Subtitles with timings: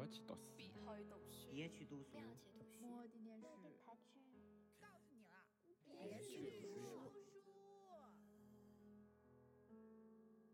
[0.00, 0.40] 要去读书。
[0.56, 0.88] 别去读
[1.28, 1.50] 书。
[1.50, 2.16] 不要去读书。
[2.80, 3.44] 摸点点书。
[4.80, 5.44] 告诉你了，
[5.98, 7.12] 别去读书。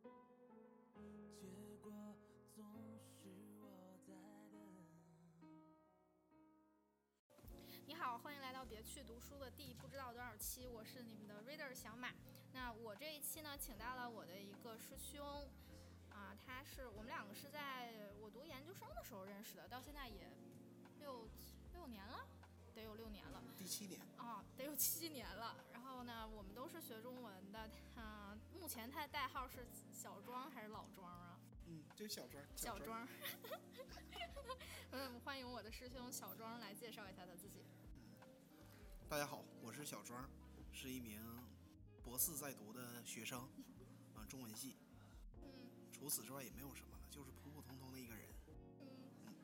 [0.03, 1.47] 结
[1.81, 2.17] 果
[2.53, 2.59] 总
[3.23, 3.65] 是我
[4.05, 4.13] 在
[4.51, 4.59] 等。
[7.87, 12.13] 你好，欢迎来到别去读书的第不知道多少期，我是你们的 reader 小马。
[12.53, 15.66] 那我这一期呢，请到了我的一个师兄，啊，
[16.45, 20.31] 他是我们两个是在我读研究生的时候认识的，到现在也
[20.99, 21.29] 六
[21.73, 22.27] 六年了，
[22.75, 23.43] 得有六年了。
[23.57, 25.57] 第七年啊，得有七年了。
[25.73, 31.39] 然后呢，我们都是学中文的，啊，目前他的代号是小庄还是老庄啊？
[31.67, 32.45] 嗯，就小庄。
[32.55, 33.07] 小庄。
[34.93, 37.65] 嗯，欢迎我的师兄小庄来介绍一下他自己。
[39.09, 40.29] 大家好，我是小庄，
[40.73, 41.21] 是一名
[42.03, 43.49] 博士在读的学生，
[44.15, 44.76] 啊，中文系。
[46.07, 48.29] 除此之外也没有什么了，就是普普通通的一个人。
[48.79, 49.35] 嗯。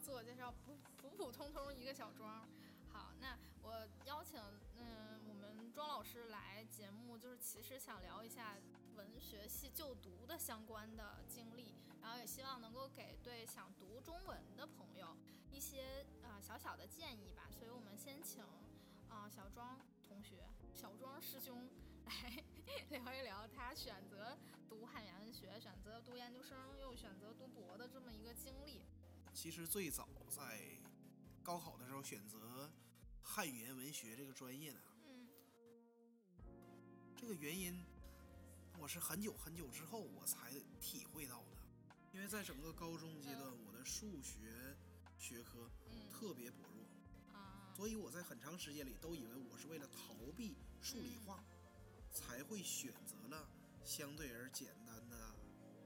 [0.00, 2.46] 自我介绍，普普普通通一个小庄。
[2.92, 4.40] 好，那我邀请
[4.76, 8.54] 嗯我们庄老师来节目，就是其实想聊一下
[8.94, 15.16] 文学系就读的相关的经历，然后也希望能够给对想读中文的朋友
[15.50, 17.50] 一些呃小小的建议吧。
[17.58, 18.44] 所以我们先请
[19.10, 21.68] 啊、小庄同学、小庄师兄
[22.04, 22.44] 来
[22.90, 28.82] 聊一聊他选择读汉语言文学、选择读研究生又选择读博的这么一个经历。
[29.32, 30.60] 其实最早在
[31.42, 32.70] 高考的时候选择
[33.22, 35.28] 汉语言文学这个专业呢，嗯，
[37.16, 37.84] 这个原因
[38.78, 41.56] 我是很久很久之后我才体会到的，
[42.12, 44.76] 因为在整个高中阶段，嗯、我的数学
[45.18, 45.70] 学科
[46.10, 46.86] 特别薄弱，
[47.28, 53.48] 嗯、啊，所以我在很长时间里都以为我是为了逃避数理化，嗯、才会选择了
[53.86, 55.16] 相对而简单的。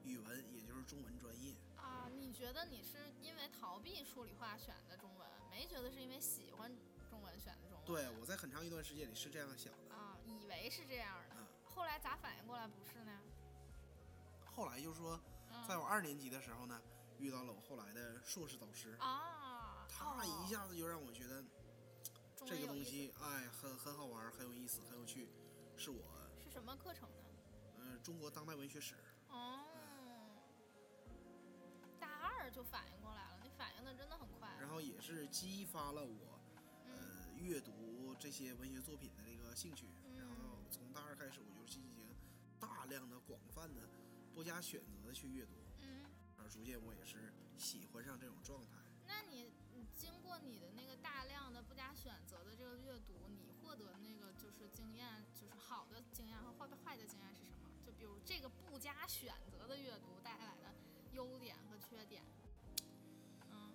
[0.02, 2.08] 语文也就是中文专业啊？
[2.16, 6.74] 你觉得你是因为逃避数理化选的中文，没觉得是因为喜欢
[7.10, 7.84] 中文选的中文？
[7.84, 11.36] 对，我在很长一段时间里是这样想的啊，以为是这样的。
[11.36, 13.20] 嗯、后来咋反应过来不是呢？
[14.46, 15.20] 后来就说，
[15.68, 25.28] 在我二年级的时候呢，嗯、遇到了我后来的硕士导师啊，他一下子就让我觉得、哦、这个东西哎很很好玩，很有意思，很有趣，
[25.76, 26.02] 是我
[26.42, 27.29] 是什么课程呢？
[28.00, 28.94] 呃，中国当代文学史。
[29.28, 29.60] 哦。
[31.98, 34.48] 大二就反应过来了，你反应的真的很快。
[34.58, 36.40] 然后也是激发了我，
[36.86, 39.86] 呃，阅读这些文学作品的这个兴趣。
[40.04, 42.16] 嗯、然后从大二开始，我就进行
[42.58, 43.82] 大量的、广泛的、
[44.32, 45.52] 不加选择的去阅读。
[45.80, 46.06] 嗯。
[46.38, 48.78] 而逐渐我也是喜欢上这种状态。
[49.06, 57.59] 那你，你经过你的那个大量的不加选择的这个阅读，你获得那个就是经验，就是好的经验和坏的坏的经验是什么？
[58.00, 60.70] 就比如这个不加选择的阅读带来的。
[61.12, 62.22] 优点和缺点，
[63.50, 63.72] 嗯，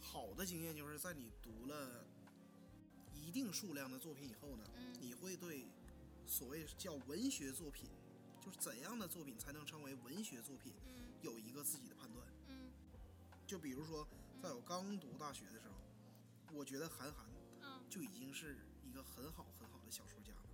[0.00, 2.06] 好的经验就是在你读了
[3.12, 5.66] 一定数量的作品以后呢，嗯、你会对
[6.26, 7.90] 所谓叫文学作品，
[8.40, 12.26] 就是怎样的作品才能称为文学作品，嗯、有一个自己的判断。
[12.48, 12.72] 嗯，
[13.46, 14.08] 就比如说，
[14.42, 15.74] 在我刚读大学的时候，
[16.54, 17.26] 我觉得韩寒，
[17.60, 20.48] 嗯，就已经是一个很好很好的小说家了。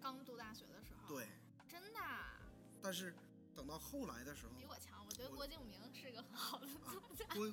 [0.00, 1.28] 刚读大学的时候，对，
[1.68, 2.00] 真的。
[2.00, 2.38] 啊
[2.82, 3.14] 但是。
[3.52, 5.04] 等到后来的时候，比我强。
[5.04, 7.26] 我觉得郭敬明是个很好的作家。
[7.26, 7.52] 啊、郭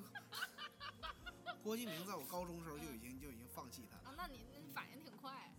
[1.62, 4.04] 郭敬明在我高中时候就已经、嗯、就已经放弃他了。
[4.08, 5.52] 啊，那你那反应挺快。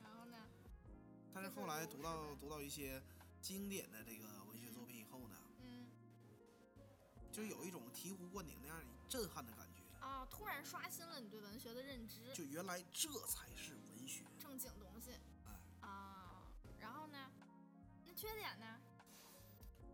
[0.00, 0.38] 然后呢？
[1.34, 3.02] 但是后来读到读到一些
[3.40, 5.88] 经典的这个文学作品以后呢，嗯，
[7.32, 9.82] 就有一种醍醐灌顶那样震撼的感觉。
[9.98, 12.32] 啊，突然刷新了你对文学的认知。
[12.32, 13.74] 就原来这才是
[18.22, 18.80] 缺点呢？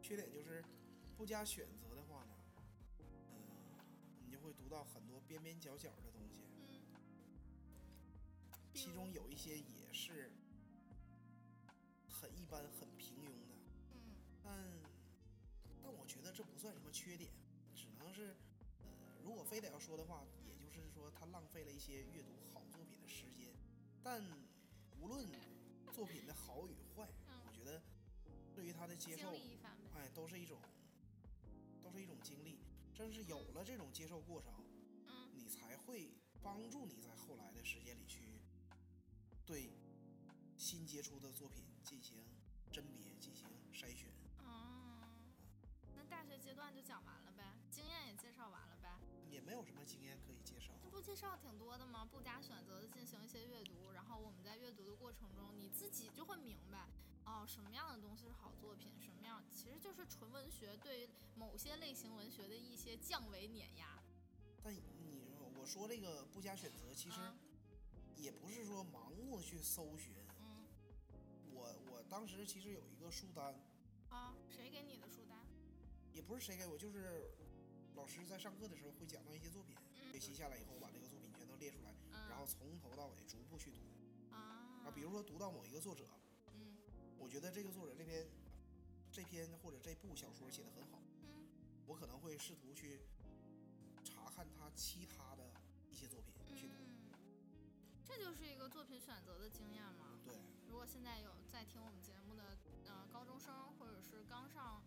[0.03, 0.63] 缺点就是，
[1.17, 2.35] 不加选择的话呢，
[2.99, 3.07] 嗯、
[3.79, 3.85] 呃，
[4.23, 7.01] 你就会读到很多边边角角的东西，嗯，
[8.75, 10.31] 其中有一些也是
[12.07, 13.57] 很一般、很平庸的，
[13.97, 14.13] 嗯，
[14.45, 14.55] 但
[15.83, 17.31] 但我觉得这不算什么缺点，
[17.75, 18.37] 只能是，
[18.83, 23.55] 呃，如果非得要说的话，也就是说他浪费了一些阅读好作品的时间，
[24.03, 24.23] 但
[25.01, 25.27] 无论
[25.95, 27.09] 作品的好与坏。
[28.59, 29.31] 对于他的接受，
[29.95, 30.59] 哎，都是一种，
[31.81, 32.59] 都是一种经历。
[32.93, 34.53] 正是有了这种接受过程，
[35.07, 36.11] 嗯，你才会
[36.43, 38.41] 帮助你在后来的时间里去
[39.47, 39.71] 对
[40.57, 42.17] 新接触的作品进行
[42.73, 44.11] 甄别、进行筛选。
[44.39, 45.09] 哦，
[45.95, 48.99] 那大学阶段就讲完了呗，经验也介绍完了呗，
[49.31, 50.73] 也没有什么经验可以介绍。
[50.83, 52.05] 这不介绍挺多的吗？
[52.05, 56.89] 不加选择的进行一些阅读，然后我们在阅读的过程中，你自己就会明白。
[57.29, 64.03] 哦，什么样的东西是好作品，什么样其实就是纯文学对于某些类型文学的一些降维碾压。
[64.63, 64.81] 但你
[65.55, 67.37] 我说这个不加选择，其实啊
[68.17, 70.15] 也不是说盲目的去搜寻。
[70.41, 70.65] 嗯
[71.53, 73.55] 我我当时其实有一个书单，
[74.09, 75.39] 啊，谁给你的书单？
[76.15, 77.31] 也不是谁给我，就是
[77.95, 83.81] 老师在上课的时候会讲到一些作品，嗯学习下来以后把这个作品全都列出来，嗯然后从头到尾逐步去读。
[84.31, 86.18] 啊啊，比如说读到某一个作者，嗯
[87.19, 88.27] 我觉得这个作者这篇
[89.13, 91.47] 这篇或者这部小说写的很好，嗯
[91.87, 93.01] 我可能会试图去
[94.05, 95.53] 查看他其他的
[95.91, 96.75] 一些作品去读。
[97.13, 100.21] 嗯，这就是一个作品选择的经验嘛。
[100.25, 100.37] 对，
[100.69, 102.57] 如果现在有在听我们节目的
[102.87, 104.83] 呃高中生，或者是刚上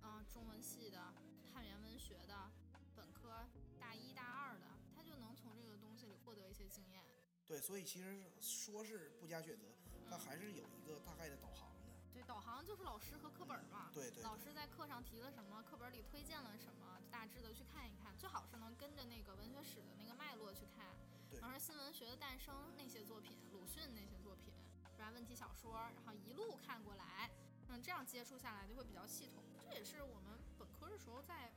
[0.00, 1.14] 呃中文系的、
[1.52, 2.50] 汉语言文学的
[2.94, 3.48] 本科
[3.78, 7.04] 大一大二的，他就能从这个东西里获得一些经验。
[7.46, 9.66] 对，所以其实说是不加选择，
[10.10, 11.92] 但还是有一个大概的导航的。
[12.12, 13.90] 对，导航就是老师和课本嘛。
[13.92, 20.94] 对对老师在课上提了什么，课本里推荐了什么，大致的去看一看，最好是能跟着那个文学史的那个脉络去看。
[21.30, 24.52] 对然后新文学的诞生那些作品，鲁迅那些作品，
[24.94, 27.30] 不然问题小说，然后一路看过来，
[27.68, 29.42] 嗯，这样接触下来就会比较系统。
[29.60, 31.52] 这也是我们本科的时候在，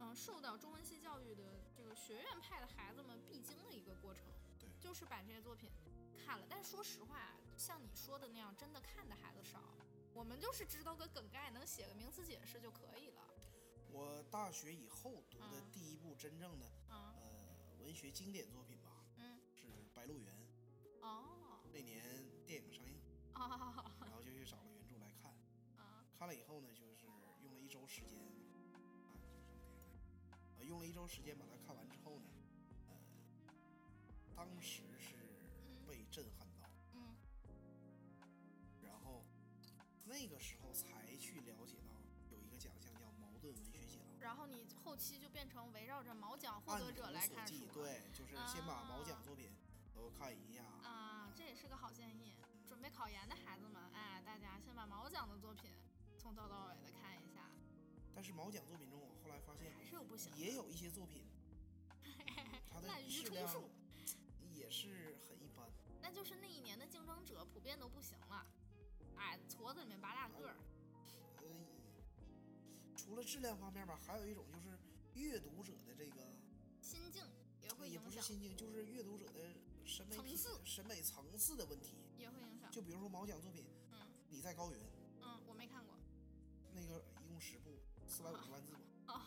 [0.00, 4.24] 嗯、受到中文系教育的这个学院派的孩子们必经的一个过程。
[4.58, 5.70] 对就是把这些作品
[6.24, 6.46] 看了。
[6.48, 9.60] 但是说实话，像你说的那样，真的看的孩子少。
[10.14, 13.28] 我们就是知道个梗概，能写个名词解释就可以了。
[13.90, 20.32] 我大学以后读的嗯第一部真正的嗯呃文学经典作品吧，嗯，是《白鹿原》。
[21.00, 22.02] 哦那年
[22.46, 23.00] 电影上映，
[23.32, 25.32] 啊然后就去找了原著来看。
[25.78, 27.06] 啊看了以后呢，就是
[27.42, 28.20] 用了一周时间，
[28.74, 29.16] 啊，
[30.58, 32.28] 呃，用了一周时间把它看完之后呢，
[32.90, 32.94] 呃，
[34.36, 34.82] 当时
[40.22, 41.90] 那个时候才去了解到
[42.30, 44.00] 有一个奖项叫矛盾文学奖。
[44.20, 47.72] 然后你后期就变成围绕着毛奖获得者来，看书了。
[47.74, 49.50] 对，就是先把毛奖啊作品
[49.92, 50.62] 都看一下。
[50.88, 52.36] 啊，这也是个好建议。
[52.68, 55.72] 准备考研的孩子们，哎，大家先把毛奖的作品
[56.16, 57.50] 从头到尾的看一下，
[58.14, 60.38] 但是毛奖作品中，我后来发现还是有不行的。
[60.38, 61.26] 也有一些作品，
[62.70, 63.70] 它的滥竽质量充数
[64.54, 65.68] 也是很一般。
[66.00, 68.46] 那就是那一年的竞争者普遍都不行了，
[69.22, 70.56] 哎，矬子里面拔大个儿。
[71.38, 71.44] 呃，
[72.96, 74.76] 除了质量方面吧，还有一种就是
[75.14, 76.26] 阅读者的这个，
[76.80, 77.24] 心境
[77.62, 79.54] 也会影响，也不是心境，就是阅读者的
[79.84, 81.94] 审美品层次、审美层次的问题。
[82.18, 82.70] 也会影响。
[82.72, 83.98] 就比如说毛奖作品，嗯
[84.28, 84.80] 你在高原
[85.20, 85.94] 嗯，我没看过。
[86.74, 87.70] 那个一共十部，
[88.08, 88.80] 四百五十万字吧，
[89.14, 89.20] 哦，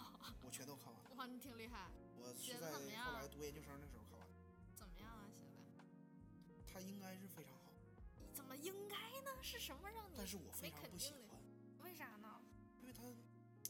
[0.44, 1.10] 我全都看完了。
[1.16, 4.28] 哇，你挺厉害，我是在后来读研究生的时候看完，
[4.76, 5.30] 怎么样啊？
[6.44, 6.74] 写的？
[6.74, 7.65] 他应该是非常好，怎
[8.46, 9.32] 么应该呢？
[9.42, 10.82] 是什么让你但是我非常？
[10.90, 11.40] 不喜欢，
[11.84, 12.42] 为啥呢？
[12.82, 13.04] 因为他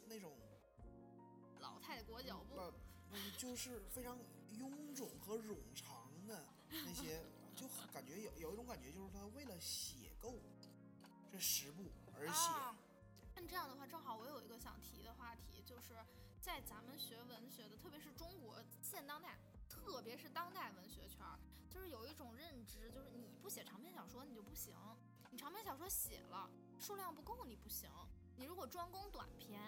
[0.07, 0.37] 那种
[1.59, 2.71] 老太太裹脚布，那
[3.11, 4.17] 那就是非常
[4.53, 7.23] 臃肿和冗长的那些，
[7.55, 10.39] 就很感觉有有一种感觉，就是他为了写够
[11.31, 12.49] 这十部而写。
[12.51, 12.75] 啊，
[13.35, 15.93] 那这样的话，正好我有一个想提的话题，就是
[16.39, 19.37] 在咱们学文学的，特别是中国现当代，
[19.67, 21.37] 特别是当代文学圈儿，
[21.75, 24.73] 就是有一种认知，就是你不写长篇小说你就不行，
[25.31, 26.49] 你长篇小说写了
[26.79, 27.91] 数量不够你不行，
[28.37, 29.59] 你如果专攻短篇，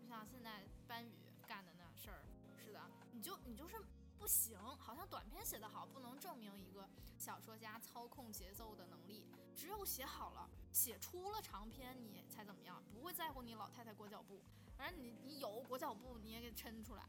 [0.00, 1.12] 就像现在班宇
[1.46, 2.80] 干的那事儿似的，
[3.12, 3.76] 你就你就是。
[4.18, 6.88] 不行，好像短篇写得好不能证明一个
[7.18, 12.80] 小说家操控节奏的能力，只有写好了，写出了长篇，你才怎么样？
[12.94, 14.40] 不会在乎你老太太裹脚布，
[14.78, 17.02] 反正你你有裹脚布你也给抻出来，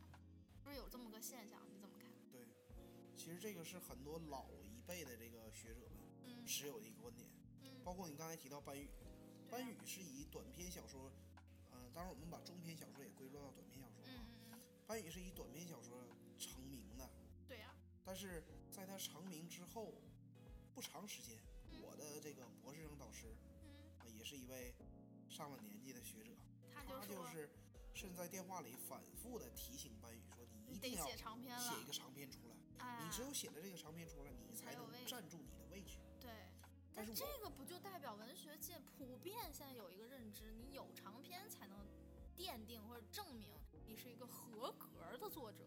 [0.63, 1.61] 不是有这么个现象？
[1.69, 1.92] 你怎么？
[3.15, 6.45] 其实这个是很多老一辈的这个学者们嗯。
[6.45, 7.29] 持有的一个观点，
[7.63, 8.89] 嗯，包括你刚才提到班宇，
[9.49, 11.11] 班宇是以短篇小说，
[11.71, 14.25] 呃，当然我们把中篇小说也归入到短篇小说嗯啊。
[14.51, 16.05] 嗯嗯，班宇是以短篇小说
[16.37, 17.09] 成名的，
[17.47, 19.93] 对呀、但是在他成名之后
[20.73, 21.37] 不长时间，
[21.71, 21.81] 嗯。
[21.81, 23.35] 我的这个博士生导师
[24.13, 24.73] 也是一位
[25.29, 26.31] 上了年纪的学者，
[26.73, 27.49] 他他就是
[27.93, 31.13] 甚至在电话里反复的提醒班宇说，你一定要写
[31.81, 32.62] 一个长篇出来，哎，
[33.03, 35.97] 你只有写了这个长篇出来，你才能站住你的位置。
[36.19, 36.29] 对。
[36.95, 41.79] 但是这个不就代表文学界普遍现在有一个认知，你有长篇才能
[42.37, 43.51] 奠定或者证明
[43.87, 45.65] 你是一个合格的作者，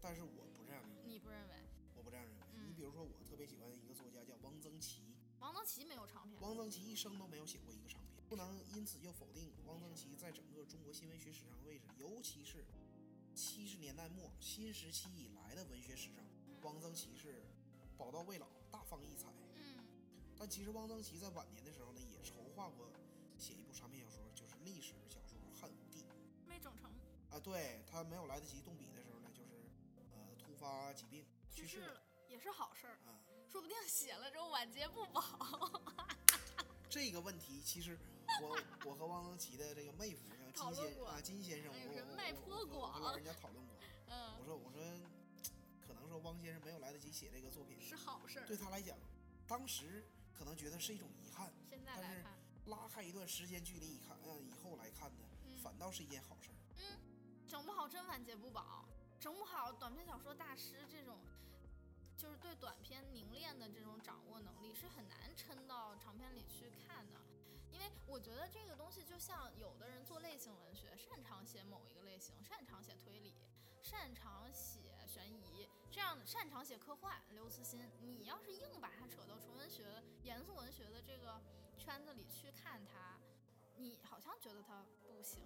[0.00, 1.54] 但是我不这样认为，你不认为？
[1.94, 2.46] 我不这样认为。
[2.54, 5.02] 嗯你比如说，我特别喜欢一个作家叫汪曾祺，
[5.40, 12.64] 汪曾祺没有长篇，汪曾祺一生都没有写过一个长篇，不能因此就否定汪曾祺在整个中国新文学史上的位置，尤其是
[13.38, 16.24] 七十年代末新时期以来的文学史上，
[16.62, 17.40] 汪曾祺是
[17.96, 19.28] 宝刀未老，大放异彩。
[19.54, 19.78] 嗯
[20.36, 22.90] 但其实汪曾祺在晚年的时候呢，也筹划过
[23.38, 26.00] 写一部长篇小说，就是历史小说《汉武帝》
[26.48, 26.90] 没整成，
[27.30, 29.70] 啊，对他没有来得及动笔的时候呢，就是
[30.10, 33.22] 呃突发疾病去世了也是好事儿，啊。
[33.48, 35.22] 说不定写了之后晚节不保。
[36.90, 37.96] 这个问题其实
[38.42, 43.76] 我我和汪曾祺的这个妹夫像讨论过金先啊金先生，人脉我颇广跟老人家讨论过。
[44.08, 44.82] 嗯我，说我说，
[45.86, 48.46] 可能说汪先生没有来得及写这个作品，是好事儿。
[48.46, 48.98] 对他来讲，
[49.46, 56.98] 当时可能觉得是一种遗憾，现在但是来看，拉开一段时间距离一看，嗯，以后来看呢，嗯反倒是一件好事嗯。
[57.46, 58.84] 整不好真晚节不保，
[59.20, 61.18] 整不好短篇小说大师这种，
[62.16, 67.20] 就是对短篇凝练的这种掌握能力是很难撑到长篇里去看的。
[67.70, 73.34] 因为我觉得这个东西就像有的人做类型文学，擅长写某一个类型，擅长写推理，
[73.82, 77.20] 擅长写悬疑，这样擅长写科幻。
[77.30, 81.40] 刘慈欣，你要是硬把它扯到纯文学、严肃文学的这个
[81.76, 83.18] 圈子里去看它，
[83.76, 85.44] 你好像觉得它不行。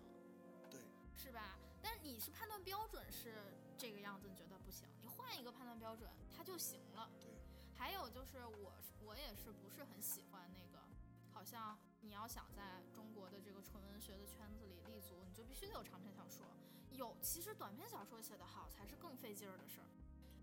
[0.71, 0.81] 对，
[1.17, 1.59] 是吧？
[1.83, 7.11] 但是你是判断标准是这个样子，你觉得不行，你换一个判断标准，它就行了。
[7.21, 7.31] 对。
[7.75, 10.85] 还有就是我我也是不是很喜欢那个，
[11.33, 16.44] 好像你要想在中国的这个纯文学的圈子里立足，你就必须得有长篇小说。
[16.90, 19.87] 有，其实短篇小说写得好才是更费劲儿的事儿。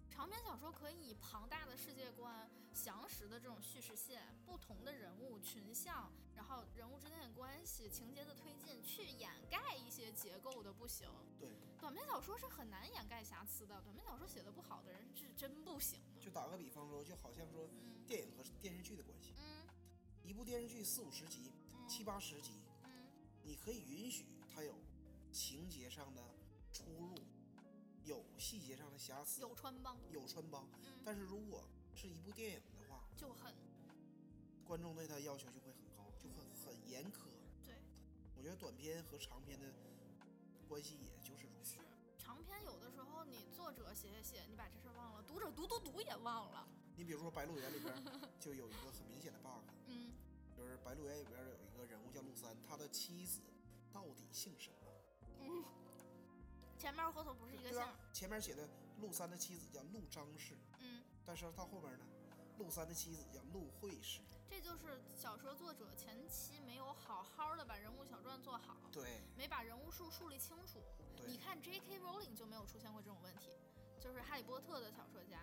[0.09, 11.07] 长篇小说可以以庞大的世界观、详实的这种叙事线、不同的人物群像，然后人物之间的关系、情节的推进，去掩盖一些结构的不行。
[11.39, 11.49] 对，
[11.79, 16.01] 短篇小说是很难掩盖瑕疵的，短篇小说写的不好的人是真不行。
[16.19, 19.58] 就打个比方说，就好像说嗯电影和电视剧的关系，嗯
[20.29, 21.51] 一部电视剧四五十集、
[21.87, 22.51] 七八十集，
[22.83, 22.91] 嗯
[23.41, 24.75] 你可以允许它有
[25.31, 26.21] 情节上的
[26.71, 27.15] 出入，
[28.03, 30.69] 有细节上的瑕疵，有穿帮，有穿帮。
[30.83, 33.55] 嗯，但是如果是一部电影的话，就很
[34.63, 37.25] 观众对它要求就会很高，就很很严苛。
[37.65, 37.73] 对。
[38.37, 39.65] 我觉得短片和长篇的
[40.67, 41.77] 关系也就是如此。
[42.19, 46.67] 长篇有的时候你作者写写写，你把这事儿忘了，读者读读读也忘了。
[46.95, 47.91] 你比如说《白鹿原》里边
[48.39, 49.78] 就有一个很明显的 bug，嗯，
[50.69, 53.41] 就是《白鹿原》里边有一个人物叫陆三，他的妻子
[53.91, 54.77] 到底姓什么？
[55.41, 55.63] 嗯
[56.77, 57.95] 前面和后头不是一个姓儿。
[58.13, 58.69] 前面写的
[59.01, 62.05] 陆三的妻子叫陆张氏，嗯，但是到后面呢，
[62.59, 64.21] 陆三的妻子叫陆慧氏。
[64.47, 70.83] 这就是小说作者前期没有好好的把人物小传做好，对没把人物树树立清楚。
[71.25, 71.99] 你，看 J.K.
[71.99, 73.57] Rowling 就没有出现过这种问题，
[73.99, 75.41] 就是《哈利波特》的小说家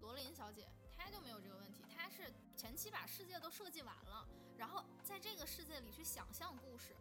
[0.00, 0.68] 罗琳小姐，
[1.02, 1.82] 她就没有这个问题。
[1.88, 6.96] 他是前期把世界都设计完了，然后在这个世界里去想象故事，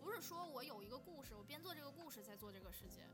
[0.00, 3.06] 不是说我有一个故事，我边做这个故事再做这个世界。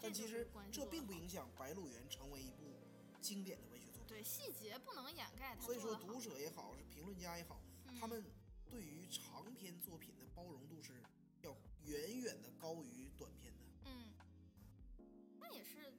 [0.00, 2.78] 但其实这并不影响《白鹿原》成为一部
[3.20, 4.06] 经典的文学作品。
[4.06, 5.94] 对细节不能掩盖它所以说。
[5.96, 8.24] 读者也好，是评论家也好，嗯他们
[8.68, 11.02] 对于长篇作品的包容度是
[11.42, 13.60] 要远远的高于短篇的。
[13.84, 14.14] 嗯，
[15.38, 15.92] 那也是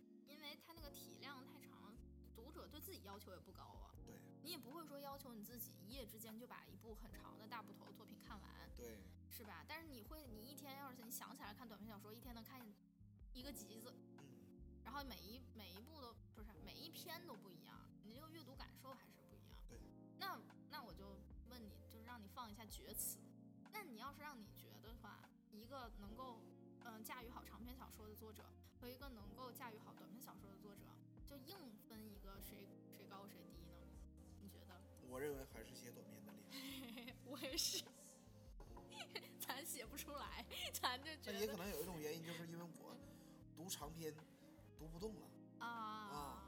[2.71, 3.91] 对自己要求也不高啊。
[4.05, 8.97] 对你也不会说要求你自己一夜之间就把一部很长的大部头的作品看完，对
[9.29, 9.63] 是吧？
[9.67, 12.59] 但是你会，你一天要是你想起来看短篇小说，一天能看
[13.33, 14.25] 一个集子，嗯，
[14.83, 19.57] 然后每一每一部都不是每一篇都不一样，你这个阅读感受还是不一样。
[19.69, 19.79] 对，
[20.17, 23.19] 那那我就问你，就是让你放一下厥词。
[23.71, 26.41] 那你要是让你觉得的话，一个能够
[26.83, 28.43] 嗯、驾驭好长篇小说的作者
[28.79, 30.81] 和一个能够驾驭好短篇小说的作者，
[31.31, 31.57] 就硬
[31.87, 33.87] 分一个谁谁高谁低呢？
[34.41, 34.75] 你觉得？
[35.07, 37.15] 我认为还是写短篇的厉害。
[37.23, 37.81] 我也是，
[39.39, 42.97] 咱写不出来，咱就觉得但也可能有一种原因，就是因为我
[43.55, 44.13] 读长篇
[44.77, 45.65] 读不动了。
[45.65, 46.47] 啊。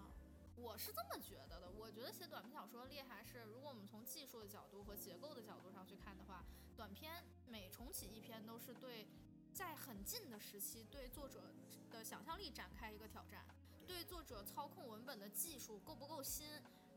[0.58, 6.44] 我是这么觉得的，我觉得写短篇小说厉害是，如果我们从技术的角度和结构的角度上去看的话，
[6.76, 9.08] 短篇每重启一篇都是对
[9.54, 11.54] 在很近的时期对作者
[11.92, 13.46] 的想象力展开一个挑战，
[13.88, 16.48] 对作者操控文本的技术够不够新，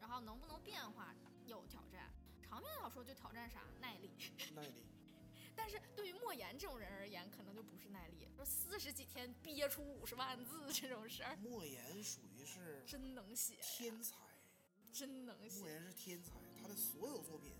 [0.00, 1.14] 然后能不能变化
[1.46, 2.10] 有挑战。
[2.48, 4.10] 长篇小说就挑战啥耐力，
[4.54, 4.84] 耐力，
[5.56, 14.16] 但是对于莫言这种人而言，可能就不是耐力，说四十几天憋出五十万字这种事儿，莫言属于是真能写，天才，
[14.92, 15.68] 真能写莫。
[15.68, 17.52] 言是天才，他的所有作品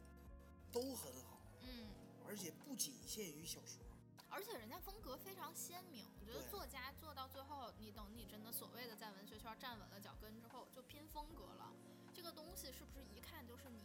[0.73, 1.89] 都很好，嗯，
[2.27, 3.85] 而且不仅限于小说。
[4.31, 6.07] 而且人家风格非常鲜明。
[6.21, 11.73] 我觉得作家做到最后，你等你真的所谓的在文学圈站稳了脚跟之后，就拼风格了。
[12.13, 13.85] 这个东西是不是一看就是你？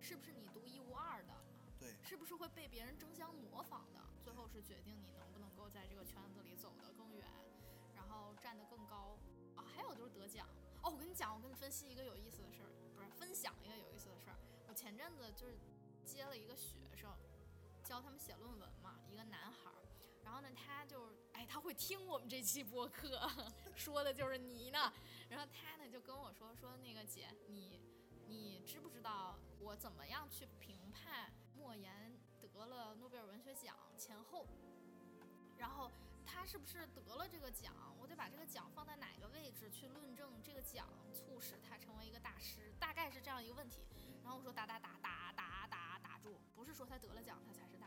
[0.00, 1.34] 是不是你独一无二的？
[1.78, 4.00] 对，是不是会被别人争相模仿的？
[4.22, 7.26] 最后是决定你能不能够在这个圈子里走得更远，
[7.94, 9.18] 然后站得更高
[9.56, 9.64] 啊。
[9.64, 10.46] 还有就是得奖
[10.82, 14.36] 哦，我跟你讲，我跟你分析一个有意思的事儿，不是分享一个有意思的事儿。
[14.66, 15.58] 我前阵子就是
[16.04, 17.10] 接了一个学生，
[17.90, 19.74] 教他们写论文嘛，一个男孩儿。
[20.22, 23.28] 然后呢，他就哎，他会听我们这期播客，
[23.74, 24.92] 说的就是你呢。
[25.28, 27.80] 然后他呢就跟我说说那个姐，你
[28.28, 34.46] 你知不知道我怎么样去评判莫言得了诺贝尔文学奖前后？
[35.58, 35.90] 然后
[36.24, 37.74] 他是不是得了这个奖？
[37.98, 42.72] 我得把这个奖放在哪个位置去论证这个奖促使他成为一个大师？
[42.78, 43.84] 大概是这样一个问题。
[44.22, 47.79] 然后我说打打打打打打打住，不是说他得了奖他才是，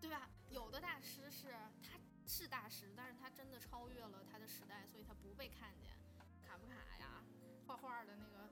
[0.00, 0.28] 对，吧？
[0.50, 5.90] 有的大师是他是大师，但是他真的超越了他的时代，所以他不被看见。
[6.46, 7.24] 卡夫卡呀，
[7.66, 8.50] 画画的那个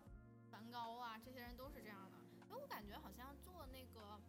[0.50, 2.18] 梵高啊，这些人都是这样的。
[2.48, 4.20] 因为我感觉好像做那个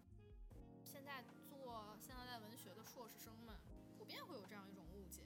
[0.83, 3.55] 现在做现当代文学的硕士生们，
[3.97, 5.21] 普遍会有这样一种误解，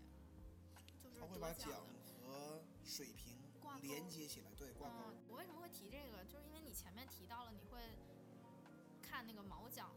[1.03, 1.71] 就是他会把奖。
[2.29, 4.95] 和水平挂钩连接起来，对，挂钩。
[5.09, 6.23] 嗯，我为什么会提这个？
[6.25, 7.79] 就是因为你前面提到了你会
[9.01, 9.89] 看那个毛奖。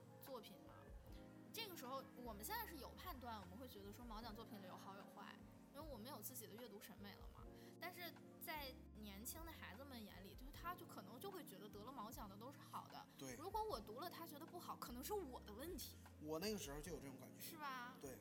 [1.52, 5.36] 这个时候我们现在是有判断，我们会觉得说毛奖作品里有好有坏，
[5.74, 7.42] 因为我们有自己的阅读审美了嘛。
[7.78, 13.04] 但是在年轻的孩子们眼里，就是他就可能就会觉得得了毛奖的都是好的。
[13.18, 17.40] 对如果我读了他觉得不好，可能是我的问题，我那个时候就有这种感觉。
[17.50, 17.94] 是吧？
[18.00, 18.18] 对，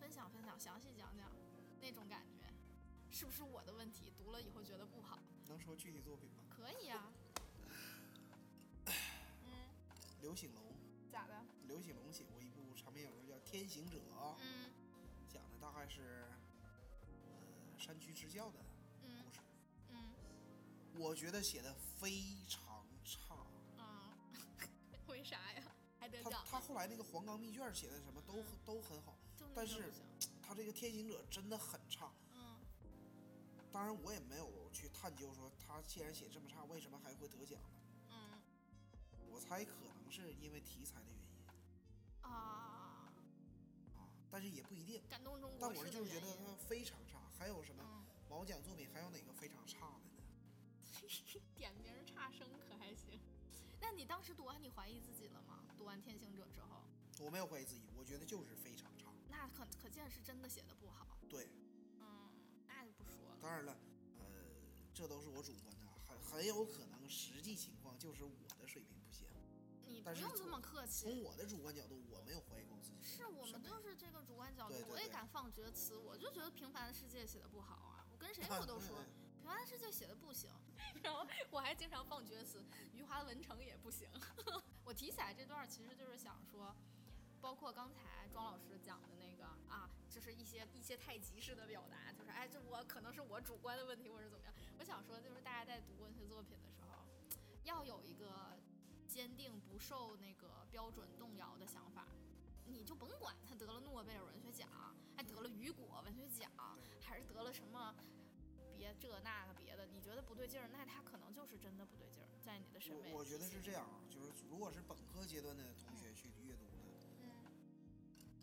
[0.00, 1.30] 分享分享，详细讲讲
[1.80, 2.52] 那种感觉，
[3.10, 4.12] 是不是我的问题？
[4.18, 6.42] 读了以后觉得不好，能说具体作品吗？
[6.48, 7.12] 可以啊、
[8.88, 9.68] 嗯，
[10.22, 10.63] 流醒龙，
[13.54, 13.98] 天行者》，
[14.40, 14.68] 嗯
[15.28, 16.24] 讲的大概是
[16.64, 18.58] 呃山区支教的
[19.04, 19.38] 嗯故事。
[19.90, 20.12] 嗯
[20.96, 22.10] 我觉得写的非
[22.48, 23.36] 常差。
[23.80, 24.10] 啊，
[25.06, 25.62] 为啥呀？
[26.00, 26.44] 还得他奖？
[26.50, 29.16] 他后来那个黄冈密卷写的什么都很都很好，
[29.54, 29.92] 但是。
[30.42, 32.10] 他这个《天行者》真的很差。
[32.32, 32.58] 嗯
[33.72, 37.78] 当然，我也没有去探究说他既然写这么差，为什么还会得奖呢？
[38.10, 38.42] 嗯
[39.30, 41.46] 我猜可能是因为题材的原因
[42.20, 42.53] 啊，啊，
[44.34, 45.00] 但是也不一定。
[45.08, 46.44] 感动中但我国式的就是觉得原因。
[46.44, 47.20] 它非常差。
[47.38, 51.06] 还有什么嗯，毛奖作品还有哪个非常差的呢？
[51.54, 53.20] 点名差生可还行？
[53.80, 55.62] 那你当时读完，你怀疑自己了吗？
[55.78, 56.82] 读完《天行者》之后，
[57.20, 59.12] 我没有怀疑自己，我觉得就是非常差。
[59.30, 61.06] 那可可见是真的写的不好。
[61.28, 61.46] 对，
[62.00, 62.32] 嗯，
[62.66, 63.38] 那就不说了。
[63.40, 63.76] 当然了，
[64.18, 64.24] 呃，
[64.92, 69.28] 这都是我主观的，很很有可能实际情况就是我的水平不行。
[69.94, 71.04] 你不用这么客气。
[71.04, 78.98] 从我的主观角度，我没有怀疑过自己是我们就是这个主观角度对，对对我也敢放厥词，我就觉得《平凡的世界》写的不好啊，我跟谁 我都说
[79.40, 80.50] 《平凡的世界》写的不行，
[81.02, 84.08] 然后我还经常放厥词，余华的《文成》也不行。
[84.84, 86.74] 我提起来这段，其实就是想说，
[87.40, 94.54] 包括刚才庄老师讲的那个啊，就是一些一些太极式的表达，就是哎，这我可能是我主观的问题，或者怎么样。
[94.78, 97.04] 我想说，就是大家在读文学作品的时候，
[97.64, 98.58] 要有一个
[99.14, 102.04] 坚定不受那个标准动摇的想法。
[102.66, 104.68] 你就甭管他得了诺贝尔文学奖，
[105.14, 106.50] 还得了雨果文学奖，
[107.00, 107.94] 还是得了什么
[108.76, 116.82] 别这那个别的，你觉得不对劲儿，那他可能就是真的不对劲儿，在你的审美我我觉得是这样啊，就是如果是本科阶段的同学去阅读呢，
[117.22, 117.30] 嗯。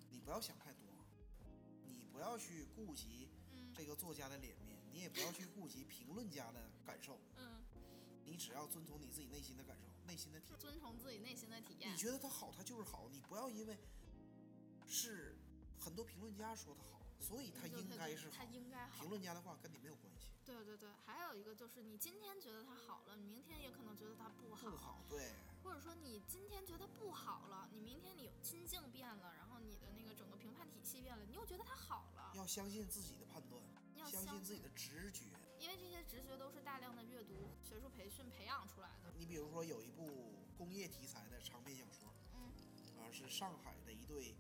[0.10, 0.88] 你不要想太多，
[1.84, 7.62] 你不要去顾及嗯这个作家的脸面，你也不要去顾及评论家的感受，嗯，
[8.24, 10.60] 你只要遵从你自己内心的感受、内心的体验。
[10.60, 11.98] 遵从自己内心的体验你。
[11.98, 13.78] 觉得它好，它就是好，你不要因为
[14.86, 15.38] 是
[15.80, 18.52] 很多评论家说它好，所以它应该是他好。
[18.52, 19.10] 应该好评。
[19.10, 24.70] 论家的话跟你没有关系，对对对，还有一个就是你今天觉得它好了，你明天也可能觉得它不好。
[24.70, 25.32] 不好，对，
[25.64, 32.34] 或者说你今天觉得不好了，你明天你心境变了，然后你的那个整个评判体系变了，你又觉得它好了。
[32.36, 33.64] 要相信自己的判断，
[33.96, 35.24] 要相信自己的直觉。
[35.62, 39.14] 因为这些直学都是大量的阅读、学术培训培养出来的。
[39.16, 42.52] 你比如说有一部工业题材的长篇小说，嗯
[42.98, 44.36] 啊，是上海的一对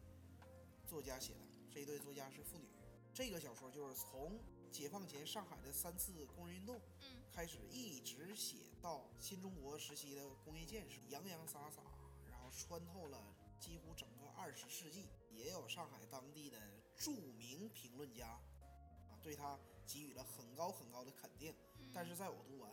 [0.87, 2.65] 作家写的，这一对作家是妇女。
[3.13, 4.39] 这个小说就是从
[4.71, 11.83] 解放前上海的三次工人运动嗯开始，一直写到新中国时期的工业建设，洋洋洒洒，
[12.27, 13.21] 然后穿透了
[13.59, 15.05] 几乎整个二十世纪。
[15.29, 16.57] 也有上海当地的
[16.95, 19.57] 著名评论家啊，对他
[19.87, 21.53] 给予了很高很高的肯定。
[21.79, 22.71] 嗯但是在我读完，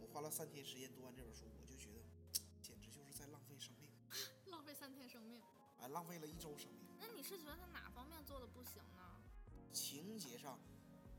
[0.00, 2.00] 我花了三天时间读完这本书，我就觉得
[2.60, 3.88] 简直就是在浪费生命，
[4.50, 5.40] 浪费三天生命。
[5.78, 6.88] 哎，浪费了一周生命。
[6.98, 9.22] 那你是觉得他哪方面做的不行呢？
[9.72, 10.58] 情节上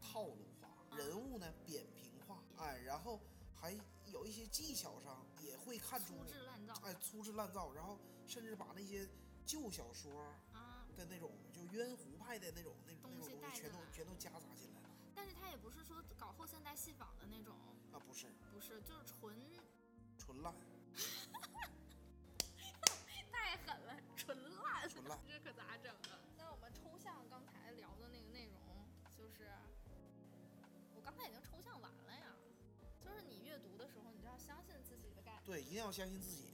[0.01, 3.21] 套路化，人物呢扁平化，哎，然后
[3.55, 3.71] 还
[4.07, 9.07] 有一些技巧上也会看出粗，制滥造哎，粗制滥造，然后甚至把那些
[9.45, 10.11] 旧小说
[10.51, 10.85] 啊！
[10.97, 14.78] 的那种就渊湖派的那种那那种东西全都全都夹杂进来
[15.29, 17.55] 是它也不是说搞后现代戏仿的那种
[17.93, 19.35] 啊，不是，不是，就是纯
[20.17, 20.53] 纯烂，
[23.31, 26.19] 太狠了，纯烂，纯烂，这可咋整啊？
[26.35, 28.59] 那我们抽象刚才聊的那个内容，
[29.15, 29.51] 就是
[30.95, 32.35] 我刚才已经抽象完了呀，
[33.03, 36.47] 就是你阅读的时候，你就要相信自己的感觉，对，一定要相信自己。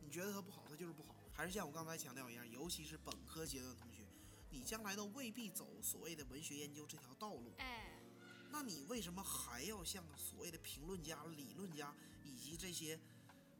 [0.00, 1.14] 你觉得他不好，他就是不好。
[1.32, 4.01] 还是像我刚才强调一样，尤其是本科阶段同学。
[4.52, 7.52] 你将来都未必走所谓的文学研究这条道路。
[7.56, 7.98] 哎，
[8.50, 13.00] 那你为什么还要向所谓的评论家、理论家以及这些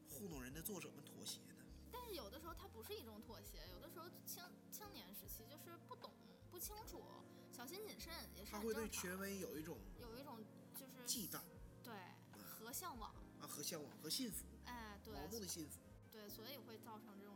[0.07, 1.55] 糊弄人的作者们妥协呢？
[1.91, 6.11] 但是有的时候它不是一种妥协，有的时候青青年时期就是不懂、
[6.51, 7.03] 不清楚、
[7.51, 10.37] 小心谨慎，也是他会对权威有一种有一种
[10.79, 11.41] 就是忌惮。
[11.83, 11.93] 对
[12.37, 15.79] 和向往，啊和向往和信服，哎，对，盲目的信服。
[16.11, 17.35] 对，所以会造成这种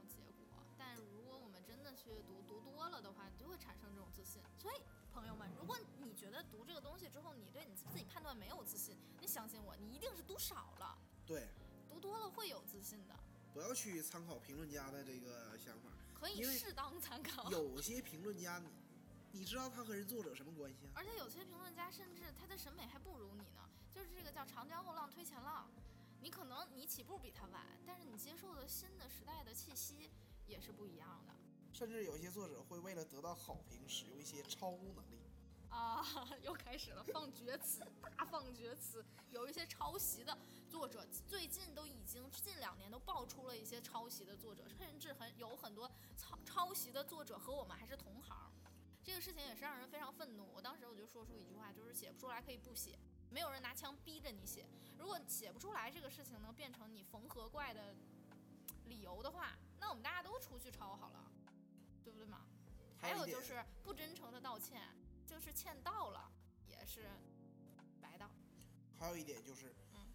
[2.08, 4.42] 去读，读多了的话，你就会产生这种自信。
[4.58, 4.82] 所以，
[5.14, 11.50] 朋友们，如果你觉得读这个东西之后，你对你自己判断没有自信，你相信我，你一定是读少了，对，
[11.90, 13.16] 读多了会有自信的，
[13.54, 15.90] 不要去参考评论家的这个想法。
[16.14, 17.52] 可以适当参考。
[17.52, 20.94] 有些评论家，你你知道他和人作者什么关系啊？
[20.96, 25.70] 而且有些评论家甚至他的审美还不如你呢，就是这个叫长江后浪推前浪，
[26.22, 30.10] 你可能你起步比他晚，但是你接受的新的时代的气息
[30.48, 31.34] 也是不一样的。
[31.74, 35.22] 甚至有些作者会为了得到好评，使用一些超能力。
[35.70, 36.04] 啊，
[36.42, 39.06] 又开始了放厥词，大放厥词。
[39.30, 40.36] 有一些抄袭的
[40.70, 48.52] 作者，最近都已经近两年都爆出了一些抄袭的作者，甚至很有很多抄抄袭的作者和我们还是同行。
[49.04, 50.50] 这个事情也是让人非常愤怒。
[50.54, 52.98] 我当时我就说出一句话，就是写不出来可以不写，
[53.30, 54.66] 没有人拿枪逼着你写。
[54.98, 57.94] 如果写不出来这个事情能变成你缝合怪的
[58.86, 61.27] 理由的话，那我们大家都出去抄好了，
[62.08, 62.46] 对不对嘛？
[62.98, 64.82] 还有就是不真诚的道歉，
[65.26, 66.32] 就是欠道了，
[66.70, 67.06] 也是
[68.02, 68.32] 白道。
[68.98, 70.08] 还有一点就是，嗯。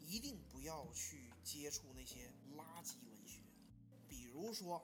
[0.00, 3.42] 一定不要去接触那些垃圾文学，
[4.08, 4.80] 比如说，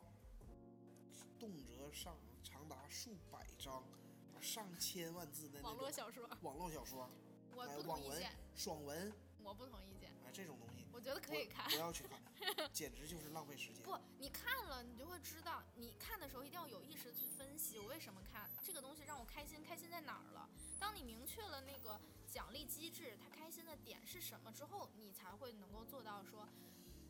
[1.38, 3.84] 动辄上长达数百章、
[4.40, 7.08] 上千万字的那网络小说，网络小说，
[7.54, 9.12] 我哎，网文不同意见，、爽文，
[9.44, 11.76] 我不同意见，哎，这种东西我觉得可以看不。
[11.76, 12.20] 要去看，
[12.72, 13.82] 简直就是浪费时间。
[13.82, 20.48] 不，你看了，你就会知道，你看的时候一定要有意识地去分析，我为什么看这个东西让我开心，开心在哪儿了？
[20.78, 26.46] 当你明确了那个奖励机制，它开心的点是什么之后，你才会能够做到说，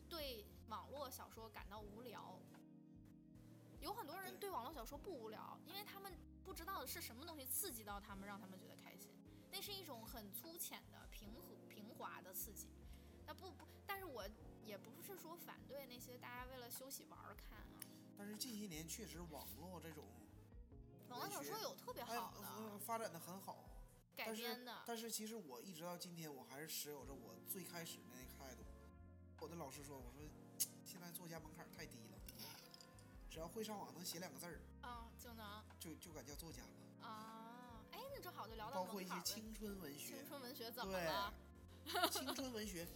[0.09, 2.39] 对网络小说感到无聊。
[3.81, 9.11] 有很多人对对网络小说不无聊，因为他们不知道是什么东西刺激到他们，让他们觉得开心。
[9.51, 12.69] 那是一种很粗浅的平和平滑的刺激。
[13.25, 13.72] 那不不，但
[14.03, 14.25] 是我
[14.65, 17.79] 也不是说反对那些大家为了休息玩儿看啊。
[18.17, 20.03] 但是近些年确实网络这种
[21.07, 23.63] 网络小说有特别哎好的呃发展的很好，
[24.13, 28.63] 改编的，但是其实我一直到今天，我还是持有着我最开始的那个态度。
[29.39, 30.21] 我的老师说，我说
[30.85, 32.19] 现在作家门槛太低了，
[33.29, 37.07] 只要会上网能写两个字儿，啊，就能就就敢叫作家了。
[37.07, 41.33] 啊，哎，那正好就聊到包括一些青春文学青，春文学怎么了？，
[42.11, 42.87] 青春文学，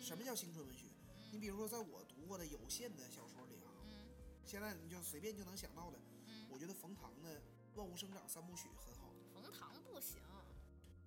[0.00, 0.86] 什么叫青春文学？
[1.32, 3.98] 你嗯比如说，在我读过的有限的小说里啊，嗯
[4.44, 7.40] 现在你就随便就能想到的，嗯，我觉得冯唐的
[7.74, 10.20] 《万物生长》三部曲很好，冯唐不行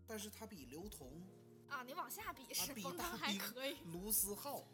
[0.07, 1.21] 但是他比刘同、
[1.67, 4.67] 啊，你往下比是比冯唐还可以，卢思浩，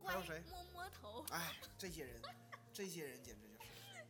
[0.00, 0.42] 还怪有谁？
[0.50, 1.24] 摸摸头。
[1.30, 2.20] 哎，这些人，
[2.72, 3.60] 这些人简直就是。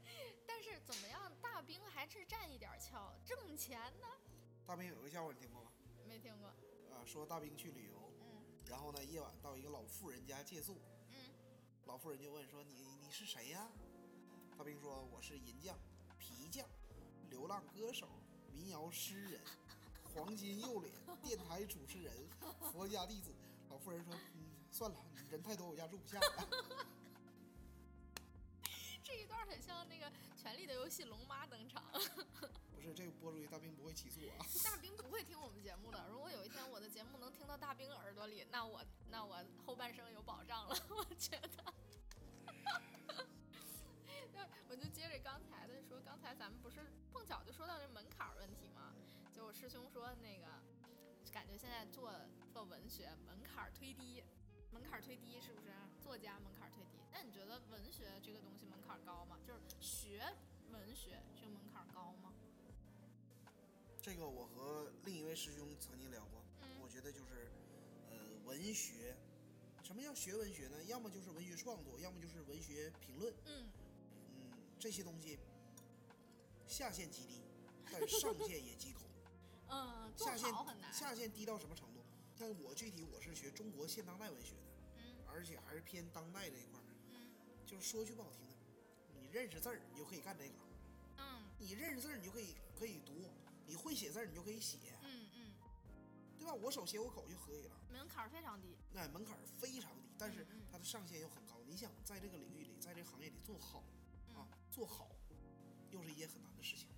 [0.48, 4.06] 但是怎么样，大兵还是占一点儿窍，挣钱呢？
[4.66, 5.70] 大兵有个笑话你听过吗？
[6.08, 6.48] 没听过。
[6.48, 8.11] 啊，说大兵去旅游，嗯
[8.66, 11.16] 然后呢夜晚到一个老妇人家借宿，嗯，
[11.86, 13.68] 老妇人就问说你你是谁呀？
[14.56, 15.78] 大兵说我是银匠、
[16.18, 16.68] 皮匠、
[17.30, 18.08] 流浪歌手、
[18.52, 19.40] 民谣诗人、
[20.14, 22.28] 黄金右脸、电台主持人、
[22.72, 23.34] 佛家弟子。
[23.68, 24.96] 老妇人说嗯算了，
[25.30, 26.48] 人太多我家住不下了。
[29.02, 31.82] 这一段很像那个《权力的游戏》龙妈登场。
[32.82, 34.44] 不是这个播出去，大兵不会起诉我。
[34.64, 36.04] 大兵不会听我们节目的。
[36.10, 41.72] 如果有一天我的节目能听到大兵耳朵里，那我那我后半生有保障了， 我觉得。
[44.34, 46.80] 那我就接着刚才的说，刚才咱们不是
[47.12, 48.92] 碰巧就说到这门槛问题吗？
[49.32, 50.46] 就我师兄说那个，
[51.30, 52.12] 感觉现在做
[52.52, 54.24] 做文学门槛忒低，
[54.72, 55.72] 门槛忒低是不是？
[56.00, 56.98] 作家门槛忒低。
[57.12, 59.38] 那你觉得文学这个东西门槛高吗？
[59.46, 60.34] 就是学
[60.72, 62.31] 文学这个门槛高吗？
[64.02, 67.52] 这个我和另一位师兄曾经聊过，嗯我觉得就是，
[68.10, 69.16] 呃，文学，
[69.84, 70.82] 什么叫学文学呢？
[70.88, 73.70] 要么就是文学创作，要么就是文学评论，嗯
[74.34, 75.38] 嗯，这些东西
[76.66, 77.42] 下限极低，
[77.92, 79.02] 但是上限也极高。
[79.70, 80.92] 嗯，下限很难。
[80.92, 82.00] 下限低到什么程度？
[82.36, 84.62] 但我具体我是学中国现当代文学的，
[84.96, 86.84] 嗯而且还是偏当代这一块儿。
[87.12, 87.30] 嗯
[87.64, 88.56] 就是说句不好听的，
[89.14, 90.54] 你认识字儿，你就可以干这个；
[91.18, 93.12] 嗯你认识字儿，你就可以可以读；
[93.66, 95.52] 你会写字儿，你就可以写，嗯嗯，
[96.38, 96.54] 对吧？
[96.54, 97.76] 我手写我口就可以了。
[97.90, 98.76] 门槛儿非常低。
[98.92, 101.60] 那门槛儿非常低，但是它的上限又很高。
[101.66, 103.82] 你想在这个领域里，在这个行业里做好
[104.28, 105.10] 嗯啊，做好，
[105.90, 106.88] 又是一件很难的事情。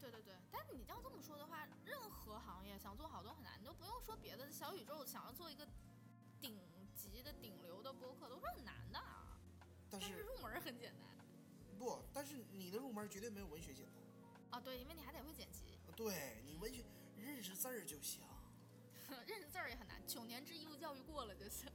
[0.00, 5.66] 对对对，但是你要这么说的话，任何行业想做好都很难，你都不用说别的，小宇宙想要做一个
[6.40, 6.58] 顶
[6.94, 9.38] 级的、顶流的播客都是很难的啊。
[9.90, 11.08] 但是入门儿很简单
[11.78, 13.94] 不，但是你的入门绝对没有文学简单。
[14.50, 15.64] 啊，对，因为你还得会剪辑，
[15.98, 16.84] 对你文学
[17.16, 18.22] 认识字儿就行。
[19.26, 20.00] 认识字儿也很难。
[20.06, 21.68] 九年制义务教育过了就行，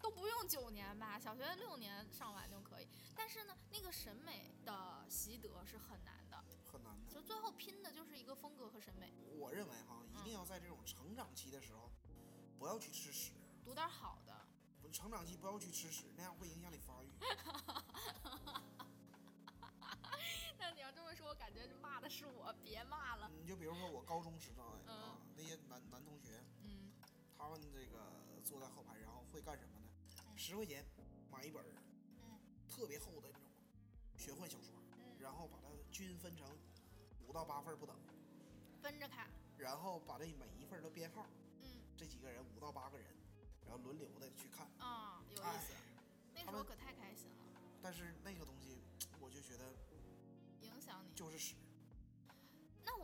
[0.00, 2.86] 都不用九年吧，小学六年上完就可以。
[3.16, 7.12] 但是呢，那个审美的习得是很难的，很难的。
[7.12, 9.12] 就最后拼的就是一个风格和审美。
[9.36, 11.90] 我认为哈，一定要在这种成长期的时候，
[12.56, 13.32] 不要去吃屎。
[13.64, 14.46] 读点好的，
[14.80, 17.10] 不成长期不要去吃屎，那样会影响你发育。
[20.56, 23.30] 但你要这么说，我感觉骂的是我，别骂了。
[23.40, 26.92] 你就比如说我高中时代嗯啊，那些男男同学，嗯
[27.38, 28.12] 他们这个
[28.44, 29.88] 坐在后排，然后会干什么呢？
[30.36, 30.84] 十块钱
[31.32, 31.66] 买一本儿
[32.20, 32.38] 嗯
[32.68, 33.40] 特别厚的那种
[34.18, 36.46] 玄幻小说，嗯，然后把它均分成
[37.26, 37.96] 五到八份不等，
[38.82, 39.26] 分着看。
[39.56, 41.26] 然后把这每一份都编号，
[41.62, 43.06] 嗯这几个人五到八个人，
[43.64, 44.68] 然后轮流的去看。
[44.78, 45.72] 啊、有意哎思。
[46.34, 48.82] 那时候可太开心了，但是那个东西，
[49.20, 49.72] 我就觉得
[50.60, 51.14] 影响你。
[51.14, 51.54] 就是屎。
[51.56, 51.63] 那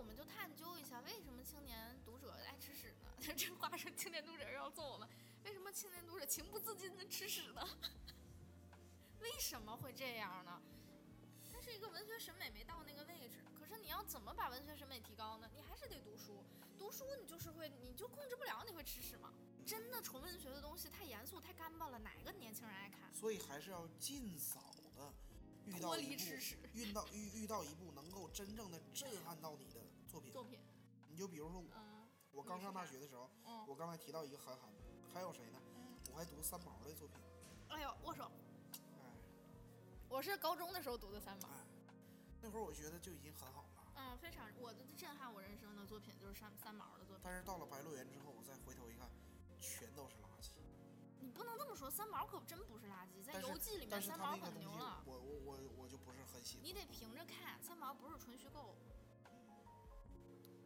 [0.00, 3.12] 我们就探究一下，为什么青年读者爱吃屎呢？
[3.36, 5.06] 这话是青年读者要揍我们，
[5.44, 7.62] 为什么青年读者情不自禁的吃屎呢？
[9.20, 10.62] 为什么会这样呢？
[11.52, 15.50] 它是一个文学审美没到那个位置，可是你要怎么把文学审美提高呢？
[15.54, 16.42] 你还是得读书，
[16.78, 19.34] 读书你就是会，你就控制不了你会吃屎吗？
[19.66, 23.12] 真的纯文学的东西太严肃太干巴了，哪个年轻人爱看？
[23.12, 25.12] 所以还是要尽早的
[25.66, 30.32] 遇脱离到一部吃屎遇到遇遇到一部能够真正的震撼到你的作品。
[30.32, 30.58] 作品，
[31.08, 34.68] 你就比如说我，嗯我刚上大学的时候，嗯我刚才提到一个韩寒，
[35.14, 35.58] 还有谁呢？
[35.76, 37.16] 嗯，我还读三毛的作品，
[37.68, 38.24] 哎呦，握手。
[38.24, 38.30] 哎
[40.08, 41.94] 我是高中的时候读的三毛，哎，
[42.42, 43.92] 那会儿我觉得就已经很好了。
[43.94, 47.22] 嗯，非常我的震撼我人生的作品就是三三毛的作品。
[47.22, 49.08] 但是到了《白鹿原》之后，我再回头一看，
[49.60, 50.50] 全都是垃圾。
[51.20, 55.02] 你不能这么说，三毛可真不是垃圾，在游记里面三毛很牛了。
[55.06, 56.64] 我我我我就不是很喜欢。
[56.64, 58.74] 你得凭着看，三毛不是纯虚构，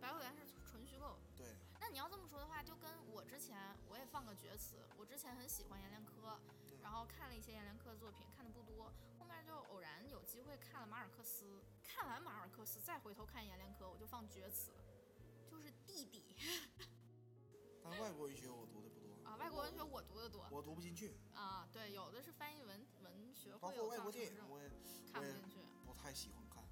[0.05, 1.17] 白鹿原是纯虚构。
[1.35, 6.39] 对，那你要这么说的话，就跟我之前我也放个厥词，我之前很喜欢阎连科，
[6.83, 14.73] 然后看了一些阎连科的作品，看的不多，后面就偶然有机会看了马尔克斯，看完马尔克斯再回头看阎连科，我就放厥词，
[15.51, 16.37] 就是弟弟
[17.83, 25.65] 但外国文学我读的不多啊，外国文学我读的多我读不进去，啊，对，有的是翻译文文学包会有括外国电影我也我也看不进去。
[25.87, 26.64] 不太喜欢看。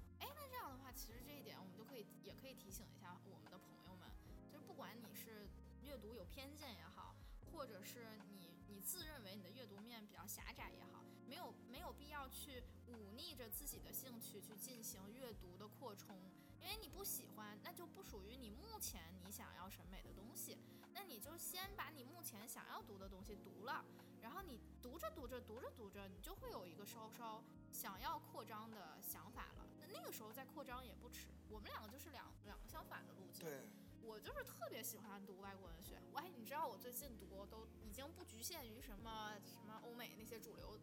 [0.93, 4.09] 其实这一点我们就可以也可以提醒一下我们的朋友们，
[4.51, 5.47] 就是不管你是
[5.81, 7.15] 阅读有偏见也好，
[7.51, 16.15] 或者是你你自认为你的阅读面比较狭窄也好，没有没有必要去忤逆着自己的兴趣去进行阅读的扩充，
[16.61, 20.57] 因为你不喜欢，那就不属于你目前你想要审美的东西，
[20.93, 23.83] 那你就先把你目前想要读的东西读了，
[24.21, 29.65] 然后你读着读着读着读着，你就会有一个稍稍想要扩张的想法了。
[29.79, 31.27] 那那个时候再扩张也不迟。
[31.49, 33.43] 我们两个就是两两个相反的路径。
[33.43, 33.67] 对，
[34.01, 35.99] 我就是特别喜欢读外国文学。
[36.13, 40.79] 我还你知道我最近读都已经不局限于什么什么欧美那些主流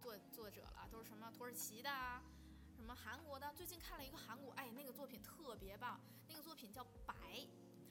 [0.00, 2.22] 作作者了，都是什么土耳其的啊。
[2.74, 3.52] 什么韩国的？
[3.54, 7.14] 最近看了一个韩国，哎，那个作品特别棒，那个作品叫《白》，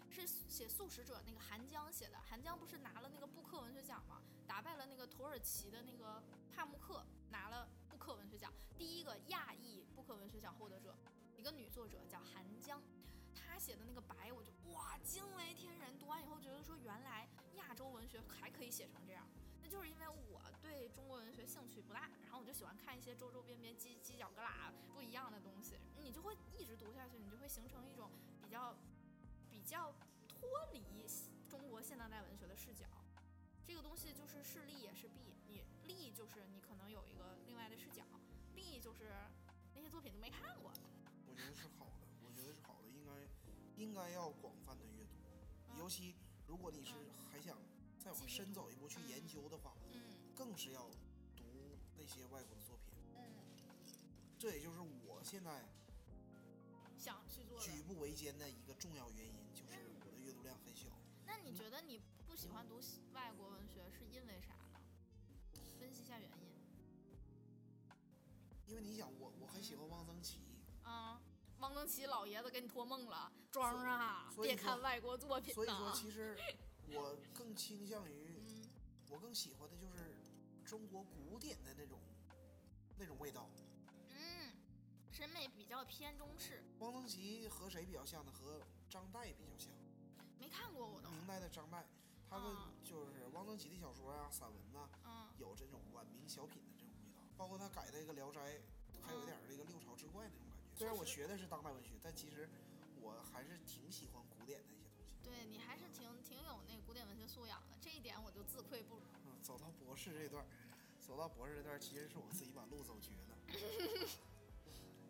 [0.10, 2.20] 是写《素食者》那个韩江写的。
[2.20, 4.20] 韩江不是拿了那个布克文学奖吗？
[4.48, 7.79] 打败了那个土耳其的那个帕慕克，拿了布
[8.10, 10.98] 克文学奖第一个亚裔布克文学奖获得者，
[11.38, 12.82] 一个女作者叫韩江。
[13.36, 15.96] 她写的那个白，我就哇惊为天人。
[16.00, 19.28] 读完以后觉得说，原来亚洲文学还可以写成这样，
[19.62, 28.10] 那就是因为我对中国文学兴趣不大，然后我就喜欢看一些周周边边、犄犄角旮旯不一样的东西，你就会一直读下去，你就会形成一种
[28.42, 28.76] 比较
[29.52, 29.94] 比较
[30.28, 31.06] 脱离
[31.48, 32.88] 中国现当代文学的视角。
[33.64, 35.36] 这个东西就是是利也是弊，
[36.20, 38.04] 就是你可能有一个另外的视角
[38.54, 39.08] ，，B 就是
[39.74, 40.70] 那些作品都没看过。
[41.26, 43.14] 我觉得是好的，我觉得是好的，应该
[43.78, 46.14] 应该要广泛的阅读，尤其
[46.46, 46.92] 如果你是
[47.32, 47.58] 还想
[48.04, 50.90] 再往深走一步去研究的话，嗯更是要
[51.38, 51.46] 读
[51.98, 52.92] 那些外国的作品。
[53.16, 53.48] 嗯，
[54.38, 55.70] 这也就是我现在
[56.98, 57.58] 想去做。
[57.62, 60.90] 举步维艰的一个重要原因，就是我的阅读量很小。
[61.26, 62.82] 那你觉得你不喜欢读
[63.14, 64.54] 外国文学是因为啥
[66.10, 66.50] 下原因。
[68.68, 70.40] 因为你想，我我很喜欢汪曾祺，
[70.84, 71.22] 啊，
[71.60, 75.92] 汪曾祺老爷子给你托梦了，装啊，别看外国作品所以说。
[75.94, 76.38] 其实
[76.94, 78.70] 我更倾向于，嗯
[79.10, 80.16] 我更喜欢的就是
[80.64, 82.00] 中国古典的那种
[82.98, 83.50] 那种味道。
[84.10, 84.54] 嗯，
[85.12, 88.32] 审美比较偏中式，汪曾祺和谁比较像呢？
[88.32, 89.72] 和张岱比较像。
[90.38, 91.10] 没看过我都。
[91.10, 91.84] 明代的张岱，
[92.30, 94.99] 他的啊就是汪曾祺的小说啊、散文呐、嗯
[95.40, 98.40] 有这种晚明小品的这种味道，包括他改的一个《聊斋》，
[99.02, 100.78] 还有一点儿这个六朝志怪那种感觉。
[100.78, 102.50] 虽然我学的是当代文学，但其实
[103.02, 105.24] 我还是挺喜欢古典的一些东西。
[105.24, 109.02] 对你还是挺挺有那古典文学素养的，这一点我就自愧不如。
[109.26, 110.48] 嗯，走到博士这段儿，
[111.00, 113.36] 走到博士这段儿，其实是我自己把路走绝的。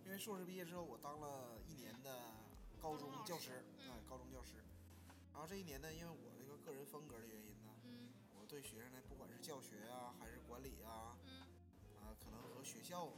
[0.06, 2.34] 因为硕士毕业之后，我当了一年的
[2.82, 4.64] 高中教师，嗯哎，高中教师。
[5.32, 7.54] 然后这一年呢，因为我这个个人风格的原因
[8.50, 11.42] 对学生呢，不管是教学啊，还是管理啊，嗯，
[12.02, 13.14] 啊，可能和学校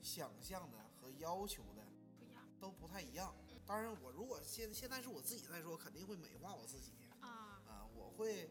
[0.00, 1.84] 想象的和要求的
[2.18, 2.42] 不一样。
[2.58, 3.34] 都不太一样。
[3.66, 6.92] 当然，我如果现现在是我自己在说，肯定会美化我自己。
[7.20, 8.48] 啊，啊，我会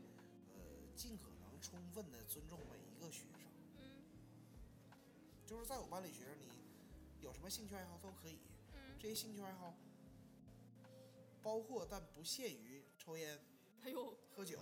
[0.54, 0.62] 呃
[0.96, 3.42] 尽可能充分的尊重每一个学生。
[3.80, 4.04] 嗯。
[5.44, 6.48] 就是在我班里，学生你
[7.20, 8.38] 有什么兴趣爱好都可以，
[8.76, 9.76] 嗯，这些兴趣爱好
[11.42, 13.44] 包括但不限于抽烟、
[13.82, 14.60] 哎呦，喝酒、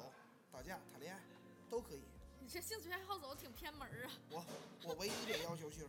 [0.49, 1.21] 打架、谈恋爱，
[1.69, 2.03] 都可以。
[2.39, 4.11] 你这兴趣爱好走得挺偏门儿啊。
[4.29, 4.43] 我
[4.83, 5.87] 我唯一的要求就是，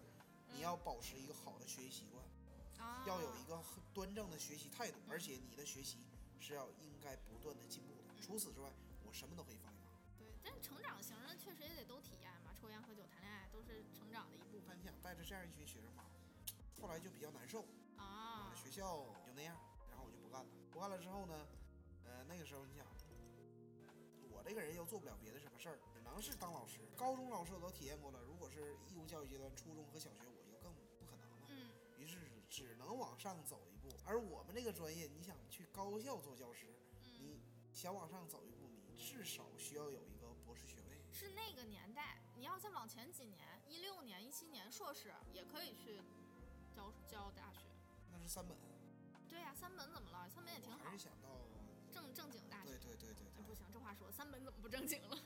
[0.52, 2.22] 你要保持一个好的学习习惯，
[2.84, 3.62] 啊，要有一个
[3.94, 5.98] 端正的学习态度，而且你的学习
[6.38, 8.14] 是要应该不断的进步的。
[8.20, 8.70] 除此之外，
[9.04, 9.90] 我什么都可以放一放。
[10.18, 16.04] 对，但是成长型的确实也得都体验嘛，抽烟、喝酒、谈恋爱都是成长的一部分但你想带着这样一群学生吧，
[16.80, 17.64] 后来就比较难受。
[17.96, 18.52] 啊。
[18.54, 19.56] 学校就那样，
[19.90, 20.46] 然后我就不干了。
[20.70, 21.46] 不干了之后呢，
[22.04, 22.84] 呃，那个时候你想，
[24.40, 26.81] 我这个人又做不了别的什么事儿，只能是当老师。
[26.96, 31.46] 高中老师我都体验过了，如果是义务教育阶段，初中和小学我就更不可能了。
[31.48, 32.16] 嗯于是
[32.48, 33.94] 只能往上走一步。
[34.07, 37.38] 而我们这个专业，你想去高校做教师，嗯，你
[37.74, 40.96] 想往上走一步，你至少需要有一个博士学位。
[41.12, 46.00] 是那个年代，你要再往前几年，一六年、一七年硕士也可以去
[46.74, 47.59] 教教大学。
[48.11, 48.57] 那是三本，
[49.29, 50.26] 对呀、三本怎么了？
[50.31, 51.29] 三本也挺好我还是，想到，
[52.00, 52.78] 正正经大学对。
[52.78, 55.18] 对对对对，哎不行，这话说三本怎么不正经了？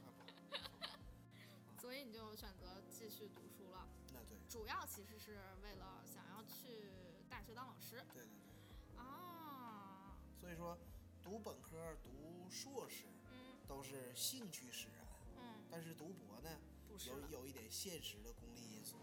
[1.80, 6.90] 所以你就选择继续读书了，那对主要其实是为了想要去
[7.28, 10.16] 大学当老师对对对，啊。
[10.40, 10.76] 所以说
[11.22, 15.06] 读本科、读硕士嗯都是兴趣使然，
[15.36, 16.58] 嗯，但是读博呢，
[16.88, 18.96] 不是有有一点现实的功利因素。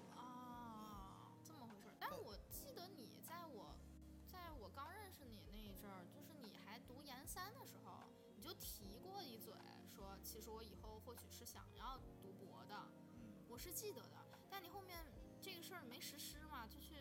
[6.88, 8.04] 读研三的时候，
[8.36, 9.54] 你就提过一嘴，
[9.96, 12.76] 说其实我以后或许是想要读博的，
[13.16, 14.18] 嗯，我是记得的。
[14.50, 15.06] 但你后面
[15.42, 16.96] 这个事儿没实施嘛，就去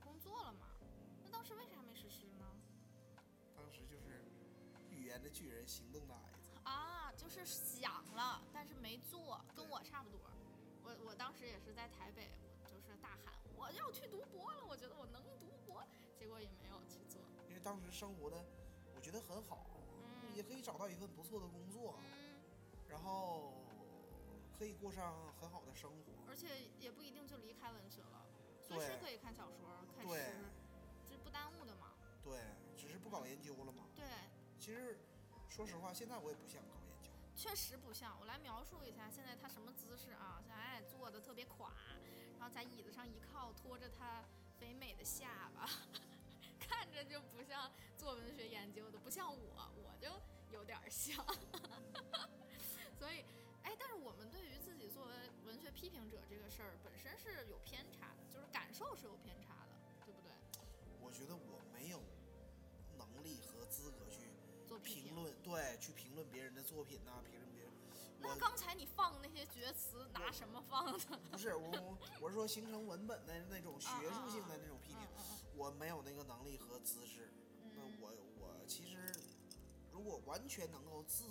[0.00, 0.68] 工作了嘛。
[1.22, 2.44] 那当时为啥没实施呢？
[3.54, 4.24] 当时就是
[4.90, 6.50] 语言的巨人，行动的矮子。
[6.64, 10.20] 啊，就是想了，但是没做，跟我差不多。
[10.82, 12.30] 我我当时也是在台北，
[12.62, 15.82] 我就是大喊我要去读博了，我觉得我能读博，
[16.18, 17.20] 结果也没有去做。
[17.48, 18.63] 因为当时生活的我
[19.04, 19.66] 觉得很好，
[20.22, 22.40] 嗯也可以找到一份不错的工作，嗯，
[22.88, 23.52] 然后
[24.58, 26.12] 可以过上很好的生活。
[26.26, 26.48] 而且
[26.80, 28.24] 也不一定就离开文学了，
[28.62, 30.32] 随时可以看小说、看对诗，
[31.06, 31.92] 这不耽误的嘛。
[32.22, 32.40] 对，
[32.74, 33.84] 只是不搞研究了嘛。
[33.94, 34.06] 对，
[34.58, 34.98] 其实
[35.50, 37.10] 说实话，现在我也不想搞研究。
[37.36, 38.18] 确实不像。
[38.18, 40.40] 我来描述一下，现在他什么姿势啊？
[40.40, 41.70] 现在哎坐的特别垮，
[42.38, 44.24] 然后在椅子上一靠，拖着他
[44.58, 45.68] 肥美的下巴，
[46.74, 50.08] 看着就不像做文学研究的，不像我，我就
[50.50, 51.24] 有点儿像。
[52.98, 53.24] 所以，
[53.62, 55.12] 哎，但是我们对于自己作为
[55.46, 59.72] 文学批评者这个事儿本身是有偏差的，就是感受是有偏差的，
[60.04, 60.32] 对不对？
[61.00, 62.02] 我觉得我没有
[62.98, 64.28] 能力和资格去
[64.66, 65.14] 做评。
[65.14, 67.70] 论，对，去评论别人的作品呐、评论别人。
[68.20, 70.98] 那刚才你放那些绝词，拿什么放的？
[71.30, 74.78] 不是我，我我是说形成文本的那种学术性的那种
[75.56, 77.32] 我没有那个能力和资质。
[77.74, 79.12] 那嗯我我其实
[79.92, 81.24] 如果完全能够自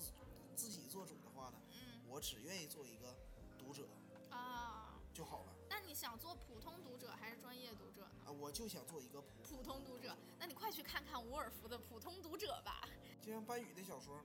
[0.56, 3.16] 自己做主的话呢，嗯我只愿意做一个
[3.58, 4.90] 读者嗯啊。
[5.14, 8.26] 就好了那你想做普通读者还是专业读者呢？
[8.26, 8.32] 啊！
[8.32, 12.88] 我就想做一个普，普通读者，那你快去看看伍尔夫的《普通读者》吧。
[13.22, 14.20] 就像班宇的小说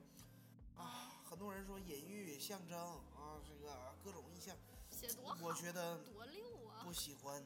[0.75, 2.75] 啊，很多人说隐喻、象征
[3.15, 4.57] 啊，这个各种意象，
[4.89, 6.81] 写多好，我觉得多溜啊！
[6.83, 7.43] 不喜欢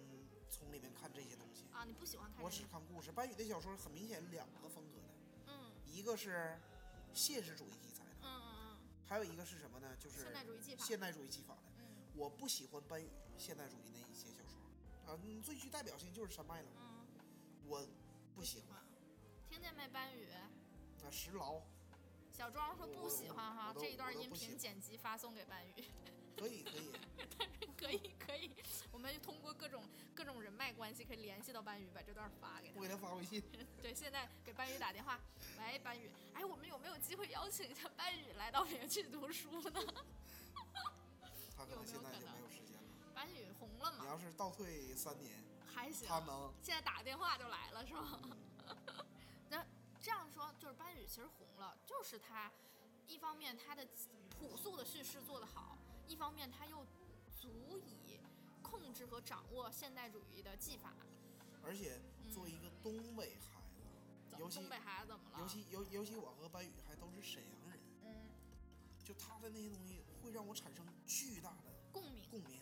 [0.53, 1.65] 从里面看这些东西。
[1.71, 2.49] 啊，你不喜欢看我？
[2.49, 3.11] 只看故事。
[3.11, 6.59] 班宇的小说很明显两个风格的，嗯一个是
[7.13, 8.77] 现实主义题材的，嗯嗯嗯
[9.07, 9.95] 还有一个是什么呢？
[9.99, 10.85] 就嗯，是现代主义技法。
[10.85, 11.61] 现代主义技法的。
[11.79, 11.83] 嗯
[12.15, 16.69] 我不喜欢班宇现代主义那一些小说，啊，嗯最具代表性就是山脉了。
[16.77, 17.07] 嗯，
[17.65, 17.87] 我
[18.35, 18.79] 不喜欢。
[19.49, 20.29] 听见没，班宇？
[20.31, 20.47] 啊，
[21.09, 21.59] 石牢
[22.31, 25.73] 小庄说不喜欢哈这一段音频剪辑发送给班宇。
[26.37, 26.91] 可以可以，
[27.77, 28.51] 可以 可以，
[28.91, 29.83] 我们通过各种
[30.15, 32.87] 各种人脉关系可以联系到班宇，把这段发给他我给。
[32.89, 33.41] 他发微信。
[33.81, 35.19] 对，现在给班宇打电话，
[35.59, 39.83] 喂，班宇，哎，我们有没有机会邀请一下班宇来到园区读书呢？
[41.55, 42.83] 他可有能现在就没有可能没有时间了。
[43.13, 44.07] 班宇红了吗你？
[44.07, 48.19] 要是倒退三年，还行，他能现在打个电话就来了是吗？
[49.49, 49.65] 那
[50.01, 52.51] 这样说，就是班宇其实红了，就是他
[53.07, 53.87] 一方面他的
[54.29, 55.77] 朴素的叙事做得好，
[56.07, 56.85] 一方面他又
[57.29, 58.19] 足以
[58.61, 60.93] 控制和掌握现代主义的技法。
[61.63, 62.01] 而且
[62.31, 65.39] 作为一个东北孩子，尤其东北孩子怎么了？
[65.39, 68.29] 尤其尤尤其我和白宇还都是沈阳人，嗯，
[69.03, 72.29] 就他的那些东西会让我产生巨大的共鸣。
[72.29, 72.61] 共鸣。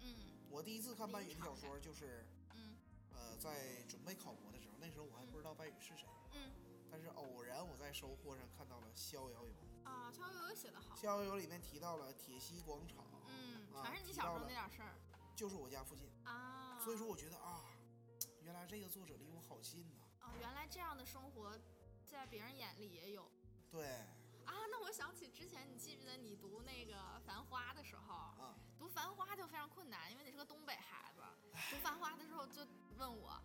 [0.00, 0.16] 嗯
[0.50, 2.76] 我第一次看白宇的小说就是，嗯
[3.14, 6.52] 呃，在准备考博的时候，那时候我还不知道白宇是谁，嗯
[6.90, 10.94] 但是偶然我在收获上看到了《逍遥游啊，逍遥游写的》，好《。
[11.00, 14.94] 逍遥游》里面提到了铁西广场，嗯，啊全是你小时候那点事儿
[15.34, 16.78] 就是我家附近，啊。
[16.80, 17.64] 所以说我觉得啊，
[18.42, 21.58] 原来这个作者离我好近呐、啊，原来这样的生活，
[22.06, 23.30] 在别人眼里也有。
[23.70, 23.86] 对
[24.44, 31.22] 啊，那我想起之前，你记不记得你读那个《繁花》的时候，啊，读《繁花》就非常困难，因为你是个东北孩子。
[31.70, 32.66] 读《繁花》的时候就
[32.96, 33.40] 问我，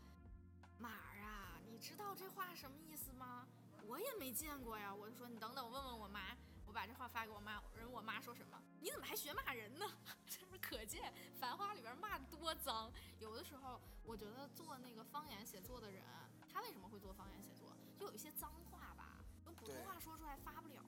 [0.79, 3.47] 马儿啊，你知道这话什么意思吗？
[3.88, 4.93] 我也没见过呀。
[4.93, 6.38] 我就说你等等，我问问我妈。
[6.67, 8.61] 我把这话发给我妈，人我妈说什么？
[8.81, 9.85] 你怎么还学骂人呢？
[10.27, 12.91] 这不是可见《繁花》里边骂得多脏。
[13.19, 16.03] 有的时候，我觉得做那个方言写作的人，
[16.51, 17.71] 他为什么会做方言写作？
[17.97, 20.83] 就有一些脏话吧，用普通话说出来发不了。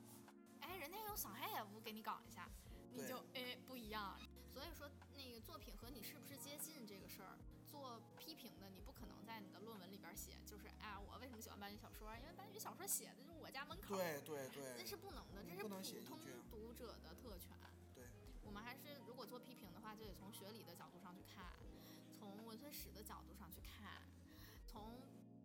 [0.59, 2.49] 哎，人家用上海话给你搞一下，
[2.91, 4.19] 你就哎不一样。
[4.51, 7.37] 所以说，那个作品和你是不是接近这个事儿，
[7.99, 12.15] 做批评的，你不可能在你的论文里边写，就是哎，我为什么喜欢班宇小说？
[12.17, 13.95] 因为班宇小说写的就是我家门口。
[13.95, 16.19] 对对那对是不能的，这是不能写普通
[16.49, 17.55] 读者的特权。
[17.93, 18.05] 对，
[18.43, 21.53] 我们还是如果做批评的话，就得从学理的角度上去看，
[22.17, 24.01] 从文学史的角度上去看，
[24.65, 25.01] 从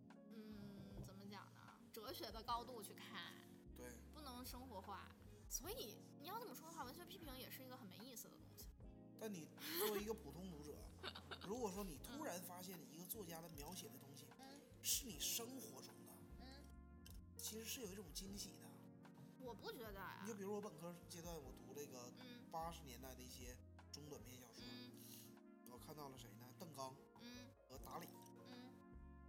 [0.07, 3.33] 嗯怎么讲呢，哲学的高度去看，
[3.75, 5.07] 对，不能生活化。
[5.49, 8.65] 所以你要这么说的话，文学批评也是一个很没意思的东西。
[9.17, 9.47] 但你
[9.79, 10.74] 作为一个普通读者，
[11.47, 16.65] 如果说你突然发现一个作家的描写的东西嗯是你生活中的，嗯，
[17.37, 18.65] 其实是有一种惊喜的。
[19.39, 20.33] 我不觉得呀你就。
[20.35, 23.55] 比如我本科阶段，我读这个嗯八十年代的一些
[23.91, 24.91] 中短篇小说，嗯
[25.69, 26.45] 我看到了谁呢？
[26.59, 28.07] 邓刚嗯和达里
[28.49, 28.73] 嗯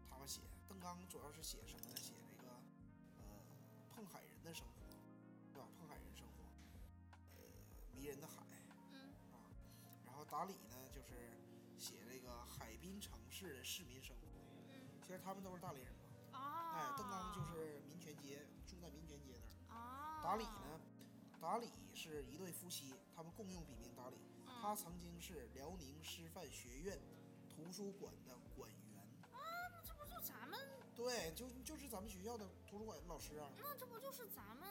[0.08, 0.40] 他们写。
[0.68, 1.96] 邓刚主要是写什么呢？
[1.96, 2.52] 写这个
[3.18, 3.24] 呃
[3.94, 4.82] 碰海人的生活，
[5.52, 5.68] 对吧？
[5.78, 6.44] 碰海人生活，
[7.36, 7.42] 呃
[7.94, 8.42] 迷人的海
[8.92, 9.52] 嗯啊。
[10.04, 11.30] 然后达里呢，就是
[11.78, 14.26] 写这个海滨城市的市民生活。
[14.68, 16.38] 嗯其实他们都是大连人嘛。
[16.38, 16.72] 啊。
[16.74, 19.78] 哎，邓刚就是民权街，住在民权街那儿。
[19.78, 20.22] 啊。
[20.22, 20.80] 达理呢，
[21.40, 24.16] 达理是一对夫妻，他们共用笔名达理。
[24.16, 26.98] 嗯他曾经是辽宁师范学院
[27.48, 28.98] 图书馆的馆员。
[29.30, 29.38] 啊，
[29.70, 30.58] 那这不就咱们
[30.96, 33.48] 对，就就是咱们学校的图书馆老师啊。
[33.58, 34.66] 那这不就是咱们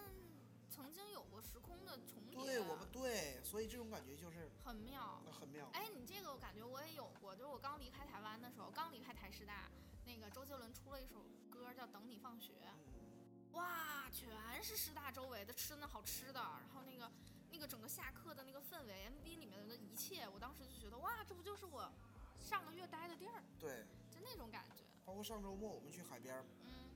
[0.76, 2.38] 曾经有过时空的重叠？
[2.38, 5.21] 对我们对，所以这种感觉就是很妙。
[5.23, 5.69] 那很妙。
[5.71, 9.71] 哎，你这个我感觉我也有过，就是我刚离开台湾的时候，刚离开台师大，
[10.05, 12.53] 那个周杰伦出了一首歌叫《等你放学》，
[12.99, 17.09] 嗯，哇，全是师大周围的吃那好吃的，然后那个
[17.51, 21.89] 那个整个下课的那个氛围，MV 里面的一切，我当时就觉得哇，这不就是我
[22.38, 24.84] 上个月待的地儿，对，就那种感觉。
[25.05, 26.91] 包括上周末我们去海边，嗯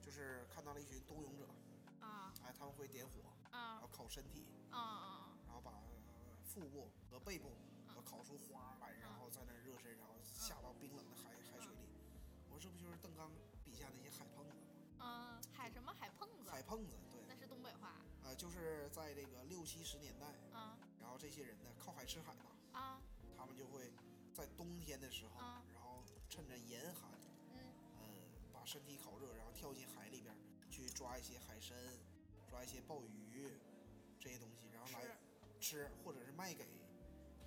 [0.00, 1.48] 就是看到了一群冬泳者，
[2.08, 3.12] 啊哎，他们会点火，
[3.52, 5.38] 然啊后烤身体，啊啊！
[5.46, 5.72] 然后把
[6.42, 7.52] 腹部和背部
[7.94, 11.88] 都烤出花来，然后在那热身，然后下到冰冷的海海水里。
[12.50, 13.30] 我说这不就是邓刚
[13.64, 14.60] 笔下那些海碰子吗？
[15.00, 16.50] 嗯，海什么海碰子？
[16.50, 17.96] 海碰子，对，那是东北话。
[18.24, 23.00] 呃，就是在这个六七十年代，啊然后这些人呢靠海吃海嘛，啊
[23.36, 23.92] 他们就会
[24.34, 27.10] 在冬天的时候，啊然后趁着严寒，
[27.52, 27.58] 嗯
[28.00, 28.04] 呃，
[28.52, 30.38] 把身体烤热，然后跳进海里边儿
[30.78, 31.76] 去抓一些海参，
[32.48, 33.50] 抓一些鲍鱼
[34.20, 35.18] 这些东西，然后来
[35.58, 36.64] 吃，或者是卖给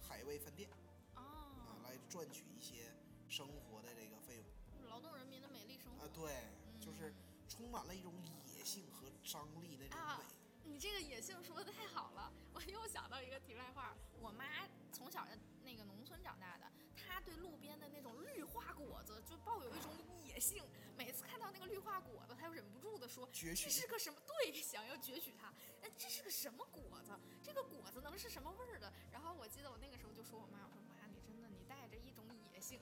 [0.02, 0.70] 海味饭店
[1.14, 2.94] 啊，啊，来赚取一些
[3.30, 6.04] 生活的这个费用劳动人民的美丽生活。
[6.04, 6.44] 啊，对，
[6.82, 7.16] 就是嗯
[7.48, 8.14] 充满了一种
[8.54, 10.26] 野性和张力那种啊美。
[10.70, 13.96] 你这个野性说的太好了，我又想到一个题外话。
[14.20, 19.92] 我妈从小在那个农村长大的，她对路边的那种绿化果子就抱有一种
[20.26, 20.64] 野性。
[21.04, 25.52] 每次看到那个绿化果子，他就忍不住的说：“攫取这是个什么？”对，想要攫取它。
[25.82, 27.18] 那这是个什么果子？
[27.42, 28.94] 这个果子能是什么味儿的？
[29.12, 32.24] 然后我记得我那个时候就说我妈，我说妈，你真的你带着一种
[32.54, 32.80] 野性。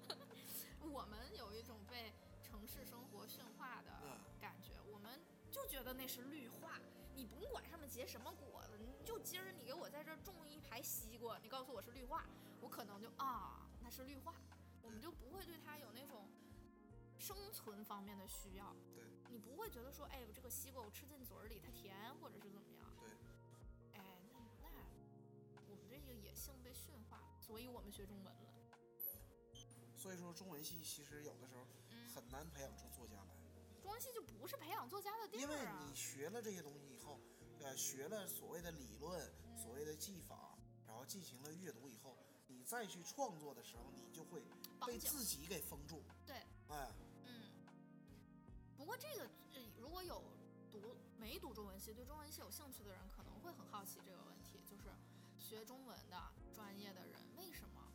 [0.80, 5.20] 我们有一种被城市生活驯化的嗯感觉，我们
[5.50, 6.80] 就觉得那是绿化。
[7.14, 12.24] 你甭管上面结什么果子，你就今儿你给我在这儿种一排西瓜，你告诉我是绿化，
[12.62, 14.34] 我可能就啊，那是绿化，
[14.80, 16.26] 我们就不会对它有那种
[17.24, 18.76] 生存方面的需要。
[18.94, 22.84] 对，你不会觉得说，哎，我这个西瓜我吃进嘴里它甜，或者是怎么样？
[23.00, 23.08] 对，
[23.98, 24.70] 哎，那那
[25.66, 28.50] 我们这个野性被驯化，所以我们学中文了。
[29.96, 33.34] 所以说中文系其实有的时候嗯，很难培养出作家来，
[33.80, 35.56] 中文系就不是培养作家的地因为。
[35.88, 37.18] 你学了这些东西以后，
[37.60, 42.18] 呃，学了所谓的理论、嗯所谓的技法，然后进行了阅读以后，
[42.48, 44.42] 你再去创作的时候，你就会
[44.86, 46.02] 被自己给封住。
[46.26, 46.36] 对，
[46.68, 46.92] 哎，
[48.94, 49.24] 过这个，
[49.54, 50.22] 呃如果有
[50.70, 54.84] 读没读中文系，对中文系有兴趣的人，可能会很好奇这个问题，就是
[55.36, 57.90] 学中文的专业的人为什么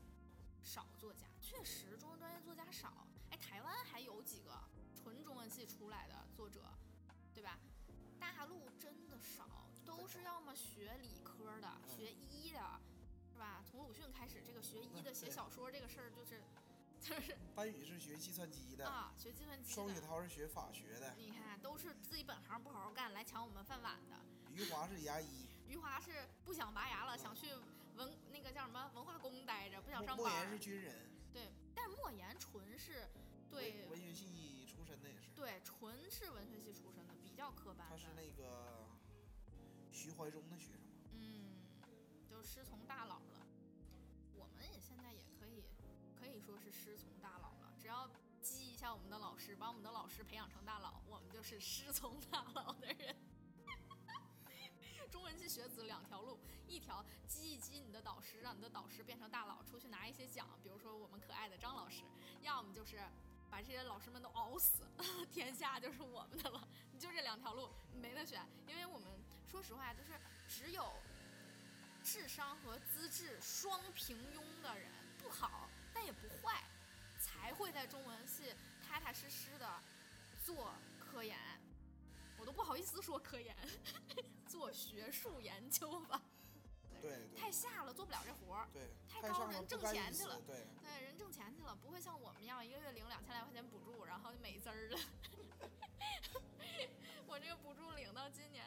[0.62, 1.26] 少作家？
[1.40, 3.08] 确实，中文专业作家少。
[3.30, 4.60] 哎，台湾还有几个
[4.94, 6.66] 纯中文系出来的作者，
[7.34, 7.58] 对吧？
[8.20, 9.48] 大陆真的少，
[9.86, 12.60] 都是要么学理科的，学医的，
[13.32, 13.64] 是吧？
[13.66, 16.44] 从鲁迅开始，这个学医的写小说这个事儿，就是
[17.00, 20.02] 就是班宇是学计算机的，啊，学计算机双雪的。
[20.08, 24.18] 涛是学法学的，你看，都是自己本行不好好干，来抢我们饭碗的。
[24.52, 27.54] 余华是牙医，余华是不想拔牙了，想去
[27.96, 30.50] 文那个叫什么文化宫待着，不想上班莫言。
[30.50, 33.08] 是军人，对，但是莫言纯是
[33.50, 37.96] 对文文学系出身的也是，对纯是文学系出身的，比较科班的。
[37.96, 38.88] 他是那个
[39.92, 41.10] 徐怀中的学生吗。
[41.14, 41.64] 嗯，
[42.30, 43.22] 就师从大佬
[46.50, 48.10] 说是师从大佬了，只要
[48.42, 53.16] 激一下我们的老师，把我们的老师培养成大佬，我们就是师从大佬的人。
[55.12, 62.04] 中文系学子两条路，一条激一激你的导师，让你的导师变成大佬，出去拿一些奖，比如说我们可爱的张老师；
[62.42, 63.00] 要么就是
[63.52, 64.82] 把这些老师们都熬死，
[65.32, 66.68] 天下就是我们的了。
[66.92, 68.44] 你就这两条路，没得选。
[68.66, 69.08] 因为我们
[69.46, 70.92] 说实话，就是只有
[72.04, 76.64] 智商和资质双平庸的人，不好但也不坏，
[77.20, 79.82] 才会在中文系踏踏实实的
[80.44, 81.38] 做科研。
[82.38, 83.56] 我都不好意思说科研，
[84.48, 86.22] 做学术研究吧。
[87.02, 88.68] 对对太下了，做不了这活儿。
[88.74, 95.00] 对，太高了人挣钱去了对，对，人挣钱去了，不会像我们一样一个月领两千来块钱补助，然后就美滋儿了。
[97.28, 98.66] 我这个补助领到今年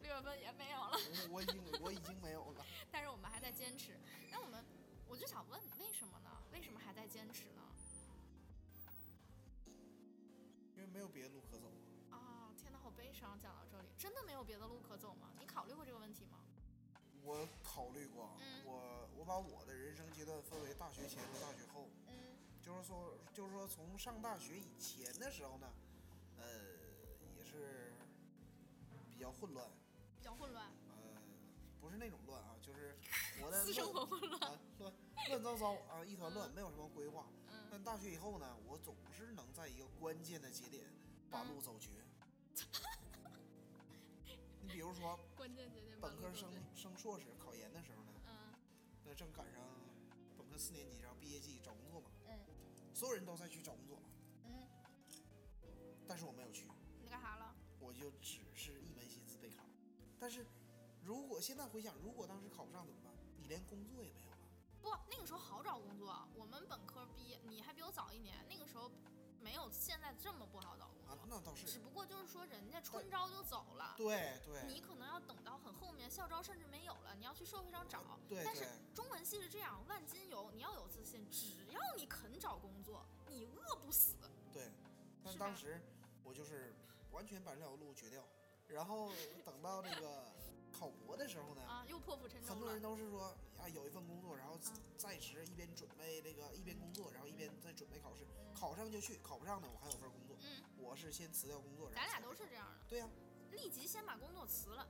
[0.00, 0.98] 六月份也没有了，
[1.30, 2.66] 我我已经我已经没有了。
[2.90, 3.98] 但是我们还在坚持。
[4.30, 4.62] 那我们，
[5.12, 6.30] 我就想问，为什么呢？
[6.54, 7.60] 为什么还在坚持呢？
[10.74, 11.70] 因为没有别的路可走。
[12.10, 13.38] 啊、天哪，好悲伤！
[13.38, 15.28] 讲到这里，真的没有别的路可走吗？
[15.38, 16.38] 你考虑过这个问题吗？
[17.22, 25.70] 我考虑过，嗯我我把我的人生阶段分为大学前和大学后，嗯就是说就是说从上大学以前的时候呢，
[26.38, 26.42] 呃，
[27.36, 27.92] 也是
[29.10, 29.68] 比较混乱，
[30.16, 31.20] 比较混乱，呃，
[31.82, 32.96] 不是那种乱啊，就是
[33.42, 34.40] 活的私生活混乱。
[34.40, 34.58] 啊
[35.28, 37.26] 乱乱糟糟啊，一团乱，没有什么规划。
[37.48, 40.84] 嗯但大学以后呢，我总是能在一个关键的节点
[41.30, 41.88] 把路走绝。
[44.60, 48.54] 你比如说 关键节点本科升升硕士考研的时候呢，嗯
[49.04, 49.62] 那正赶上
[50.36, 52.38] 本科四年级，然后毕业季找工作嘛，嗯
[52.94, 53.98] 所有人都在去找工作，
[54.44, 54.66] 嗯，
[56.06, 56.66] 但是我没有去，
[57.00, 57.54] 你干啥了？
[57.78, 59.64] 我就只是一门心思备考。
[60.18, 60.44] 但是
[61.02, 63.11] 如果现在回想，如果当时考不上怎么办？
[63.52, 64.38] 你连工作也没有了。
[64.80, 66.26] 不，那个时候好找工作。
[66.34, 68.90] 我们本科毕业，你还比我早一年，那个时候
[69.40, 71.66] 没有现在这么不好找工啊作。，那倒是。
[71.66, 78.02] 只不过就是说，人家春招就走了，对对你可能要等到很后面，校招甚至没有了，你要去社会上找。
[78.26, 84.16] 对但是中文系是这样，万金油，你要有自信，只要你肯找工作，你饿不死。
[84.50, 84.70] 对，
[85.22, 85.78] 但当时
[86.24, 86.74] 我就是
[87.10, 88.26] 完全把这条路绝掉，
[88.68, 89.10] 然后
[89.44, 90.32] 等到这个
[90.72, 92.82] 考博的时候呢，啊，又破釜沉舟很多人。
[92.82, 100.36] 都是说啊有一份工作，然后嗯在职一边准备那个一边工作，然后一边在准备考试，考上就去，考不上呢我还有份工作。
[100.40, 103.08] 嗯，我是先辞掉工作，然咱俩都是这样的，对呀、
[103.50, 104.88] 立即先把工作辞了，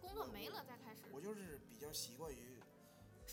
[0.00, 2.58] 工作没了再开始我就是比较习惯于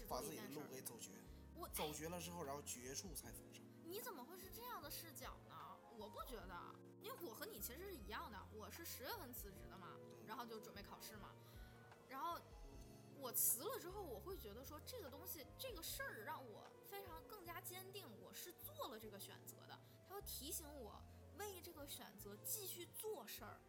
[0.08, 0.62] 把自己的路。
[0.70, 1.12] 给走绝，
[1.56, 3.64] 我走绝了之后，然后绝处才逢生。
[3.84, 5.56] 你怎么会是这样的视角呢？
[5.98, 6.56] 我不觉得，
[7.22, 11.30] 我和你其实是一样的，我是十月份辞职的嘛，然后就准备考试嘛，
[12.10, 12.40] 然后
[13.20, 21.02] 我辞了之后，我会觉得说这个东西这个事儿让我非常更加坚定，我是做了这个选择的，它会提醒我
[21.38, 23.60] 为这个选择继续做事儿，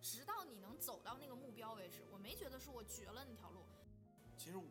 [0.00, 2.02] 直到你能走到那个目标为止。
[2.12, 3.64] 我没觉得是我绝了那条路，
[4.36, 4.64] 其实我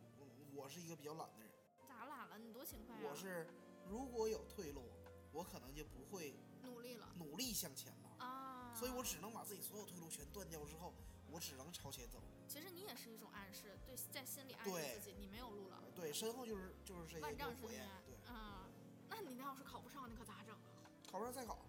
[0.53, 1.51] 我是一个比较懒的人，
[1.87, 2.37] 咋懒了？
[2.37, 3.01] 你多勤快啊！
[3.03, 3.47] 我是
[3.89, 4.83] 如果有退路，
[5.31, 8.73] 我可能就不会努力了努力向前了，啊！
[8.75, 10.93] 所以我只能把自己所有退路全断掉之后，
[11.29, 12.21] 我只能朝前走。
[12.47, 17.87] 其实你也是一种暗示，对，在心里暗示自己你没有路了，对，身后就是就是这些万丈深渊。
[18.05, 18.67] 对，啊！
[19.09, 20.87] 那你那要是考不上，你可咋整啊？
[21.09, 21.59] 考不上再考。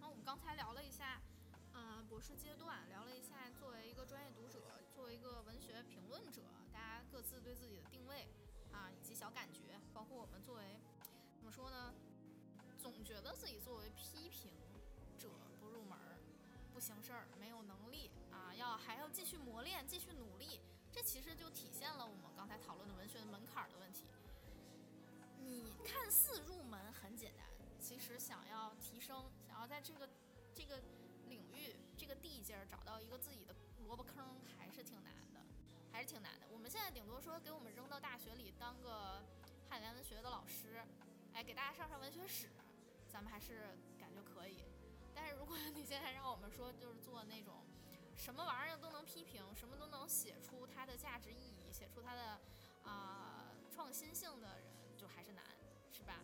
[0.00, 1.20] 那我们刚才聊了一下，
[1.72, 4.60] 嗯，博士阶段，聊了一下作为一个专业读者，
[4.94, 6.42] 作为一个文学评论者，
[6.72, 8.28] 大家各自对自己的定位
[8.72, 10.80] 啊，以及小感觉，包括我们作为
[11.36, 11.94] 怎么说呢，
[12.84, 14.52] 总觉得自己作为批评
[15.18, 16.20] 者不入门儿，
[16.74, 20.60] 不行事儿，没有能力啊，要还要继续磨练，继续努力，
[20.92, 24.04] 这其实就体现了我们刚才讨论的文学的门槛的问题。
[25.38, 27.46] 你看似入门很简单，
[27.80, 30.06] 其实想要提升，想要在这个
[30.54, 30.78] 这个
[31.26, 35.40] 领域、这个地界儿找到一个自己的萝卜坑，还是挺难的，
[35.90, 36.46] 还是挺难的。
[36.52, 39.24] 我们现在顶多说给我们扔到大学里当个
[39.70, 40.84] 汉语言文学的老师，
[41.32, 42.50] 哎，给大家上上文学史，
[43.14, 44.64] 咱们还是感觉可以。
[45.14, 47.62] 但是如果 你现在让我们说，就是做那种
[48.16, 52.40] 什么玩意儿都能批评，什么都能写出它的价值意义，写出它的
[52.82, 54.66] 啊、创新性的人，
[54.98, 55.44] 就还是难，
[55.92, 56.18] 是吧？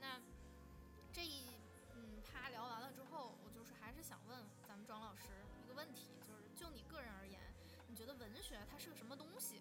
[0.00, 0.18] 那
[1.12, 1.60] 这一
[1.92, 5.28] 嗯啪聊完了之后，我就是还是想问咱们庄老师
[5.62, 7.38] 一个问题，就是就你个人而言，
[7.86, 9.60] 你觉得文学它是个什么东西，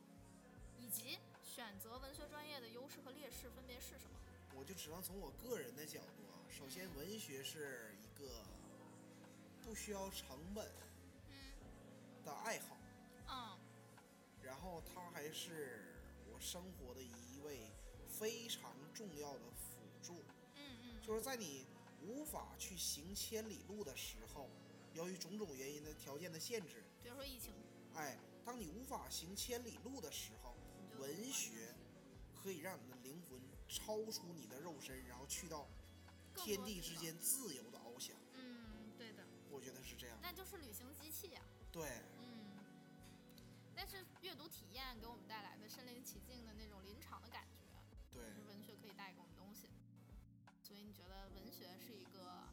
[0.80, 4.18] 以及选择文学专业的优势和劣势分别是什么？
[4.55, 8.45] 我就只能从我个人的角度，首先文学是一个
[9.63, 10.71] 不需要成本
[12.23, 12.77] 的爱好，
[13.27, 13.57] 嗯
[14.43, 15.95] 然后它还是
[16.31, 17.71] 我生活的一位
[18.07, 20.13] 非常重要的辅助。
[20.55, 21.65] 嗯嗯就是在你
[22.03, 24.47] 无法去行千里路的时候，
[24.93, 27.51] 由于种种原因的条件的限制，比如说疫情，
[27.95, 30.55] 哎，当你无法行千里路的时候，
[30.99, 31.73] 文学
[32.31, 35.72] 可以让你的灵魂超出你的肉身，然后去到更
[36.36, 38.15] 天地之间自由的翱翔。
[38.34, 40.17] 嗯，对的，我觉得是这样。
[40.21, 42.57] 那就是旅行机器呀、对，嗯，
[43.75, 47.67] 但是阅读体验给我们带来的身临其境的那种临场的感觉，
[48.11, 49.69] 对，是文学可以带给我们东西。
[50.61, 52.47] 所以你觉得文学是一个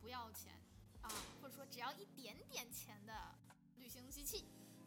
[0.00, 0.54] 不要钱
[1.02, 1.10] 啊，
[1.42, 3.34] 或者说只要一点点钱的
[3.76, 4.44] 旅行机器？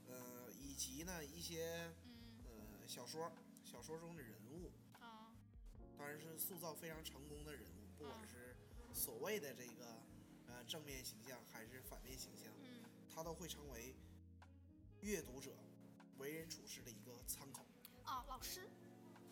[0.07, 2.13] 呃，以及呢一些嗯。
[2.82, 3.30] 呃小说，
[3.65, 5.36] 小说中的人物，啊
[5.97, 8.56] 当然是塑造非常成功的人物，不管嗯是
[8.93, 10.02] 所谓的这个
[10.48, 12.84] 呃正面形象还是反面形象，嗯
[13.14, 13.95] 他都会成为
[15.02, 15.52] 阅读者
[16.18, 17.66] 为人处事的一个参考。
[18.04, 18.68] 啊，老师。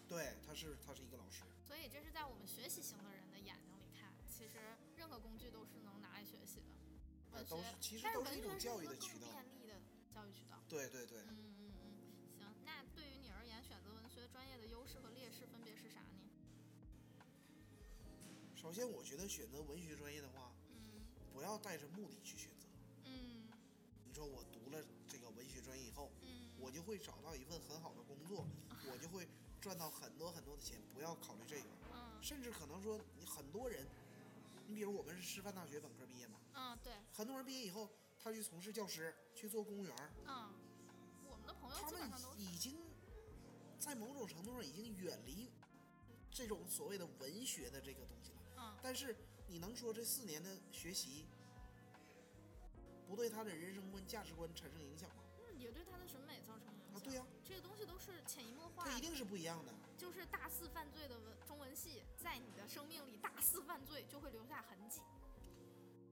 [0.08, 1.44] 对，他是他是一个老师。
[1.64, 4.60] 所以这是在我们学习型的人的眼睛里看，其实
[4.96, 6.76] 任何工具都是能拿来学习的。
[7.32, 9.28] 呃，文学都是其实都是一种教育的渠道。
[9.32, 9.82] 便利的
[10.14, 10.62] 教育渠道。
[10.70, 11.55] 对对对，嗯，
[18.66, 21.06] 首先我觉得选择文学专业的话，嗯。
[21.32, 22.66] 不要带着目的去选择。
[23.04, 23.48] 嗯。
[24.04, 26.50] 你说我读了这个文学专业以后，嗯。
[26.60, 28.44] 我就会找到一份很好的工作，
[28.92, 29.28] 我就会
[29.62, 30.82] 赚到很多很多的钱。
[30.96, 32.18] 不要考虑这个，嗯。
[32.24, 33.86] 甚至可能说你很多人，
[34.66, 37.88] 你比如我们是师范大学本科毕业嘛，嗯，对，很多人毕业以后，
[38.18, 39.96] 他去从事教师，去做公务员，
[40.26, 40.52] 嗯，
[41.30, 42.80] 我们的朋友他们已经
[43.78, 45.52] 在某种程度上已经远离
[46.32, 48.32] 这种所谓的文学的这个东西
[48.86, 49.16] 但是
[49.48, 51.26] 你能说这四年的学习
[53.08, 55.24] 不对他的人生观、价值观产生影响吗？
[55.40, 56.94] 嗯，也对他的审美造成影响。
[56.94, 58.92] 啊，对呀、这些东西都是潜移默化的。
[58.92, 59.74] 他一定是不一样的。
[59.98, 65.02] 就是大肆犯罪的文中文系，在你的生命里大肆犯罪，就会留下痕迹。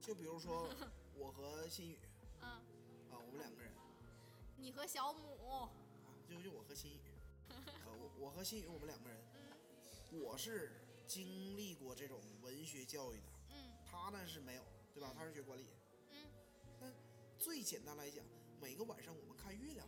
[0.00, 0.68] 就比如说
[1.14, 1.96] 我和新宇
[2.40, 2.62] 嗯，啊，
[3.24, 3.72] 我们两个人
[4.56, 5.70] 你和小母，啊，
[6.28, 6.98] 就就我和新宇，
[7.54, 9.20] 啊，我我和新宇我们两个人，
[10.10, 10.72] 我是
[11.06, 15.12] 经历过这种文学教育的，嗯他呢是没有，对吧？
[15.16, 15.66] 他是学管理。
[16.10, 16.26] 嗯
[16.80, 16.90] 那
[17.38, 18.24] 最简单来讲，
[18.60, 19.86] 每个晚上我们看月亮，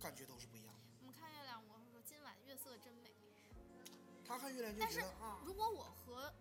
[0.00, 0.80] 感觉都是不一样的。
[1.00, 3.10] 我们看月亮，我会说今晚月色真美。
[4.24, 6.32] 他看月亮就但是觉得啊，如果我和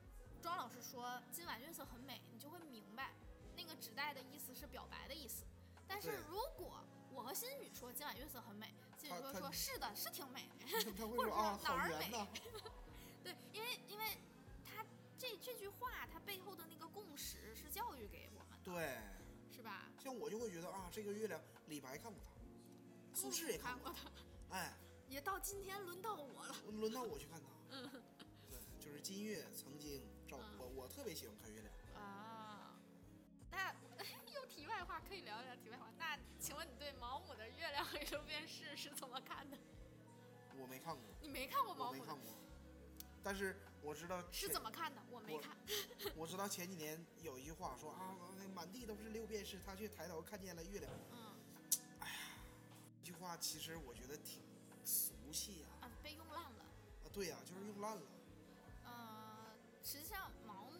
[0.42, 3.14] 庄老师说今晚月色很美，你就会明白
[3.56, 5.46] 那个指代的意思是表白的意思。
[5.88, 10.50] 但是如果我和新宇说今晚月色很美，新宇说他他说是的，是挺美。
[10.98, 12.28] 他会 或者说哪儿美
[13.54, 14.18] 因为因为
[14.64, 14.86] 他
[15.18, 18.98] 这这句话，它背后的那个共识是教育给我们的，对，
[19.56, 19.90] 是吧？
[20.04, 22.32] 像我就会觉得啊，这个月亮，李白看过他，
[23.14, 24.10] 苏轼也过看过他，
[24.50, 24.74] 它，哎，
[25.08, 26.56] 也到今天轮到我了。
[26.72, 27.90] 轮到我去看他，嗯。
[28.50, 31.74] 对，就是金月曾经照嗯我，我特别喜欢看月亮。
[31.96, 32.76] 啊，
[33.52, 33.76] 那
[34.34, 35.88] 有题外话可以聊一聊题外话。
[35.98, 39.58] 那请问你对毛姆的《月亮与六便士》是怎么看的？
[40.58, 42.00] 我没看过，你没看过毛姆的？
[42.00, 42.34] 没看过，
[43.24, 45.02] 但是我知道是怎么看的？
[45.12, 45.56] 我没看。
[46.16, 48.18] 我知道前几年有一句话说啊，
[48.54, 50.92] 满地都是六便士，他却抬头看见了月亮。
[51.12, 51.36] 嗯
[52.00, 52.16] 哎呀
[53.04, 54.42] 这句话其实我觉得挺
[54.84, 55.86] 俗气啊。
[55.86, 56.66] 啊，被用烂了。
[57.04, 58.02] 啊，对呀、就是用烂了。
[58.86, 59.54] 呃，
[59.84, 60.72] 实际上毛姆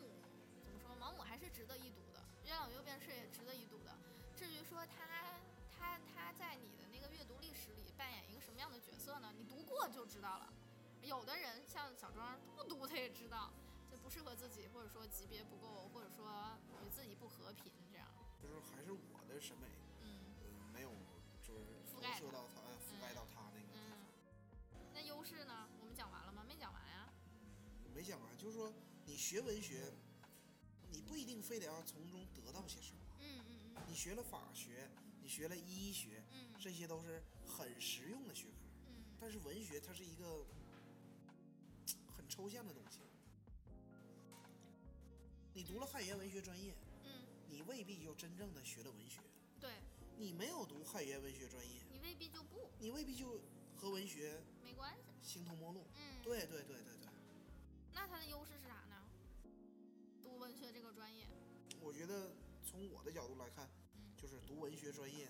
[0.64, 0.96] 怎么说？
[1.00, 3.96] 毛姆还是值得一读的，《月亮与六便士》也值得一读的。
[4.36, 5.38] 至于说他
[5.78, 9.32] 他他在你的那个阅读历史里扮演一个什么样的角色呢？
[9.38, 10.52] 你读过就知道了。
[11.04, 13.52] 有的人像小庄不读他也知道，
[13.90, 18.08] 就不适合自己，或者说级别不够，或者说与自己不和平这样。
[18.42, 19.68] 就是还是我的审美，
[20.02, 20.92] 嗯嗯，没有
[21.42, 23.98] 就是投覆盖它射到他，呃覆盖到他那个地嗯方。。
[24.94, 25.68] 那优势呢？
[25.80, 26.44] 我们讲完了吗？
[26.48, 27.10] 没讲完呀。
[27.94, 28.72] 没讲完，就是说
[29.06, 29.92] 你学文学，
[30.90, 33.00] 你不一定非得要从中得到些什么。
[33.20, 34.90] 嗯嗯嗯你学了法学，
[35.22, 38.54] 你学了医学，嗯这些都是很实用的学科。
[38.88, 40.61] 嗯但是文学它是一个很
[42.32, 43.02] 抽象的东西。
[45.54, 46.74] 你读了汉语言文学专业，
[47.04, 49.20] 嗯，你未必就真正的学了文学。
[49.60, 49.70] 对
[50.18, 53.42] 你没有读汉语言文学专业，你未必就不你未必就
[53.76, 55.04] 和文学没关系。
[55.22, 55.86] 形同陌路。
[55.94, 56.24] 嗯，。
[56.24, 57.10] 对对对对对，
[57.94, 59.06] 那它的优势是啥呢？
[60.24, 61.28] 读文学这个专业，
[61.82, 62.32] 我觉得
[62.64, 65.30] 从我的角度来看，嗯就是读文学专业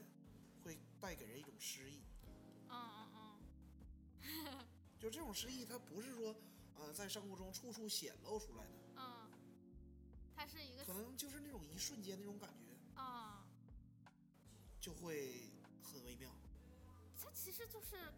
[0.64, 2.04] 会带给人一种诗意。
[2.70, 3.12] 嗯嗯
[4.46, 4.68] 嗯
[5.02, 6.36] 就这种诗意，它不是说，
[6.78, 9.30] 呃，在生活中处处显露出来的，嗯，
[10.36, 13.46] 它是一个可能就是那种一瞬间那种感觉，啊，
[14.80, 15.52] 就会
[15.84, 16.32] 很微妙。
[17.18, 18.14] 它其实就是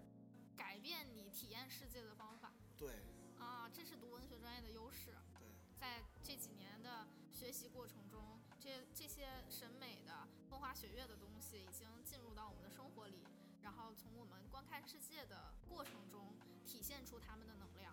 [0.56, 3.01] 改变你体验世界的方法对
[3.38, 5.16] 啊，这是读文学专业的优势。
[5.39, 5.47] 对，
[5.78, 13.24] 在这几年的学习过程中，这这些审美的风花雪月的东西已经进入到我们的生活里，
[13.62, 16.36] 然后从我们观看世界的过程中
[16.66, 17.93] 体现出他们的能量，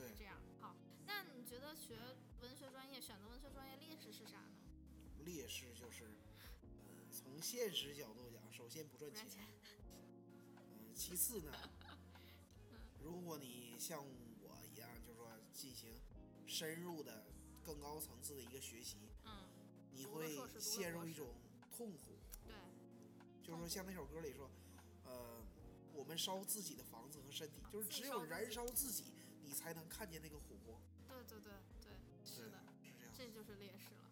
[0.00, 0.36] 概是对这样。
[0.60, 0.74] 好，
[1.06, 1.96] 那你觉得学
[2.42, 4.56] 文学专业选择文学专业劣势是啥呢？
[5.24, 6.04] 劣势就是，
[6.84, 9.26] 呃、从现实角度讲，首先不赚钱
[10.94, 11.52] 其次呢，
[13.02, 15.90] 如果你像我一样，就是说进行
[16.46, 17.26] 深入的、
[17.64, 19.48] 更高层次的一个学习，嗯，
[19.92, 21.34] 你会陷入一种
[21.76, 22.18] 痛苦。
[22.44, 22.54] 对，
[23.42, 24.48] 就是说，像那首歌里说，
[25.04, 25.42] 呃，
[25.92, 29.04] 我们烧自己的房子和身体，就是只有燃烧自己，
[29.46, 30.76] 你才能看见那个火光。
[31.06, 31.94] 对对对对，
[32.26, 33.14] 是的，是这样。
[33.16, 34.10] 这就是劣势了。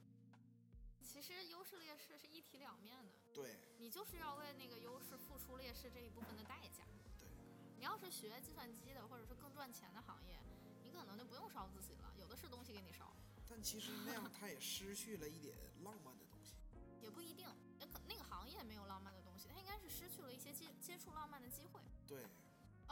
[1.02, 6.84] 其实优势劣势是一体两面的，对你就是要为那个优势付出劣势这一部分的代价。
[7.18, 7.28] 对，
[7.76, 10.38] 你要是学计算机的，或者是更赚钱的行业，
[10.82, 13.14] 你可能就不用烧自己了，有的是东西给你烧，
[13.48, 16.54] 但其实那样他也失去了一点浪漫的东西。
[17.02, 17.46] 也不一定。
[17.78, 21.80] 那可那个行业没有浪漫的东西，它应该是失去了一些接接触浪漫的机会。
[22.06, 22.24] 对，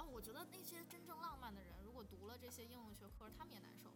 [0.03, 3.89] 哦，我觉得那些真正浪漫的人，如果读了这些应用学科，他们也难受，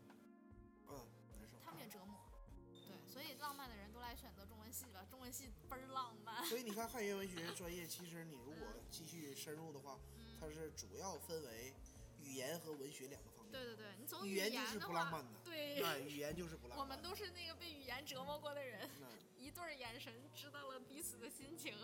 [0.86, 1.02] 嗯，
[1.36, 1.58] 难受。
[1.64, 2.22] 他们也折磨。
[2.70, 6.44] 对，所以浪漫的人都来选择中文系吧，中文系倍儿浪漫。
[6.46, 11.74] 所以你看汉语言文学专业，其实你如果继续深入的话，嗯，它是主要分为
[12.20, 13.50] 语言和文学两个方面。
[13.50, 16.78] 对对对，你走语言言就是不浪漫的，对，那语言就是不 浪漫。
[16.78, 18.88] 我们都是那个被语言折磨过的人。
[19.00, 19.08] 那
[19.42, 21.74] 一对儿眼神知道了彼此的心情。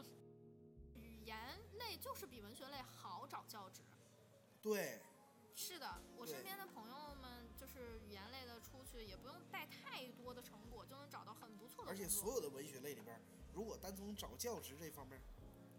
[0.95, 3.83] 语言类就是比文学类好找教职。
[4.63, 5.03] 对
[5.55, 13.21] 是的，我身边的朋友们就是语言类的出去，也不用带太多的成果，就能找到很不错的而且所有的文学类里边儿，
[13.53, 15.23] 如果单从找教职这方面儿，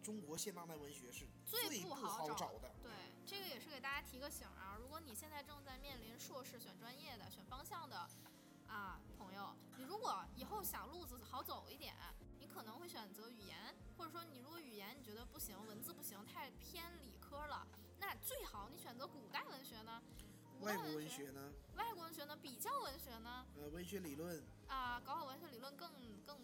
[0.04, 2.76] 中国现当代文学是最不不好找找的。
[2.84, 2.92] 对，
[3.26, 4.78] 这个也是给大家提个醒啊！
[4.78, 8.08] 如果你现在正在面临硕士选专业的、选方向的
[8.68, 11.96] 啊朋友，你如果以后想路子好走一点，
[12.38, 17.66] 你可能会选择语言，或者说你如果语言你觉得不行，文字不行，太偏理科了，
[18.14, 20.00] 那最好你选择古代文学呢。
[20.62, 25.92] 外国文学、学呢，外国文学呢，比较文学呢，呃，文学理论，啊，搞好文学理论更
[26.24, 26.38] 更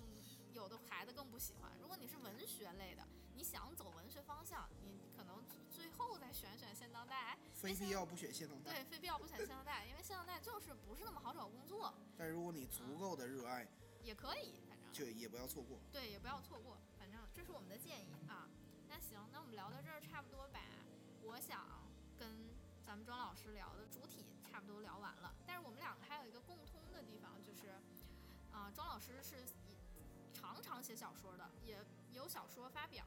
[0.51, 1.71] 有的孩子更不喜欢。
[1.79, 7.37] 如果你是文学类的，你想走文学方向，你可能最后再选选现当代。
[7.53, 8.73] 非必要不选现当代。
[8.73, 13.67] 对，非必要不选现当代，因为现当代就是不是那么好找工作，但如果你足够的热爱，
[14.01, 15.79] 也可以，反正就也不要错过。
[15.91, 18.49] 对，也不要错过，反正这是我们的建议啊。
[18.89, 20.59] 那行，那我们聊到这儿差不多吧。
[21.29, 21.61] 我想
[22.17, 22.27] 跟
[22.83, 27.69] 咱们庄老师聊的主体差不多聊完了，但是我们两个还有一个共通的地方，就是
[28.51, 29.77] 啊、庄老师是以
[30.33, 33.05] 常常写小说的，也有小说发表，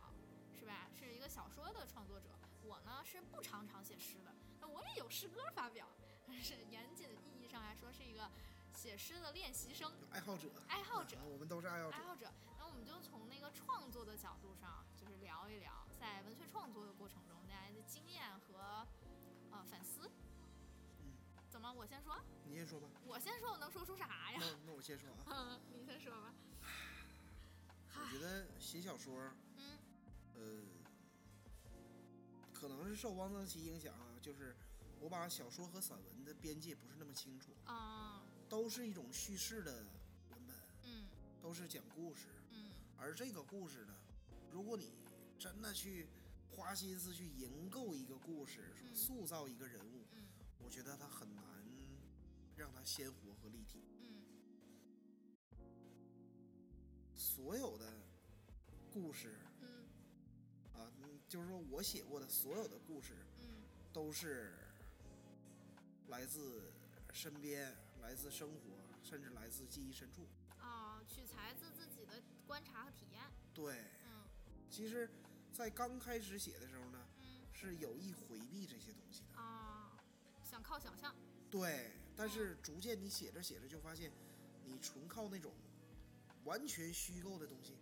[0.56, 0.88] 是吧？
[0.96, 2.28] 是一个小说的创作者。
[2.62, 5.88] 我呢是不常常写诗的，那我也有诗歌发表，
[6.28, 8.30] 但是严谨意义上来说是一个
[8.72, 11.24] 写诗的练习生、爱好者，爱好者啊。
[11.26, 12.02] 我们都是爱好者爱。
[12.04, 17.41] 好者，那我们就从那个创作的角度上，就是聊一聊在文学创作的过程中
[17.92, 18.86] 经验和
[19.50, 20.10] 呃反思。
[21.02, 21.12] 嗯，
[21.50, 21.70] 怎么？
[21.70, 22.18] 我先说？
[22.46, 22.88] 你先说吧。
[23.04, 24.38] 我先说，我能说出啥呀？
[24.40, 25.60] 那那我先说啊。
[25.76, 26.32] 你先说吧。
[27.94, 29.78] 我觉得写小说，嗯
[30.34, 30.62] 呃，
[32.54, 34.56] 可能是受汪曾祺影响啊，就是
[34.98, 39.84] 我把小说和散文的边界不是那么清楚，啊都是一种叙事的
[40.30, 41.08] 文本，嗯
[41.42, 42.28] 都是讲故事。
[42.52, 43.94] 嗯而这个故事呢，
[44.50, 44.92] 如果你
[45.38, 46.06] 真的去
[46.54, 48.94] 花心思去营构一个故事，嗯。
[48.94, 50.28] 塑造一个人物，嗯。
[50.58, 51.42] 我觉得他很难
[52.56, 53.82] 让他鲜活和立体。
[54.00, 54.22] 嗯。
[57.16, 57.92] 所有的
[58.92, 59.86] 故事嗯。
[60.74, 63.62] 啊，嗯就是说我写过的所有的故事，嗯。
[63.92, 64.52] 都是
[66.08, 66.72] 来自
[67.12, 68.58] 身边、来自生活，
[69.02, 70.28] 甚至来自记忆深处。
[70.58, 73.22] 啊，取材自自己的观察和体验。
[73.52, 74.22] 对，嗯。
[74.70, 75.10] 其实，
[75.52, 79.40] 在刚开始写的时候呢，嗯是有意回避这些东西的。
[79.40, 79.92] 啊，
[80.42, 81.14] 想靠想象。
[81.50, 84.10] 对，但是逐渐你写着写着就发现，
[84.64, 85.52] 你纯靠那种
[86.44, 87.76] 完全虚构的东西，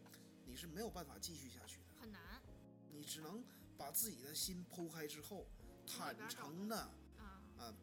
[0.45, 2.01] 你是没有办法继续下去的。
[2.01, 2.43] 很难
[2.91, 3.43] 你只能
[3.79, 5.47] 把自己的心剖开之后，
[5.87, 6.77] 坦诚的
[7.19, 7.41] 啊。
[7.59, 7.75] 啊，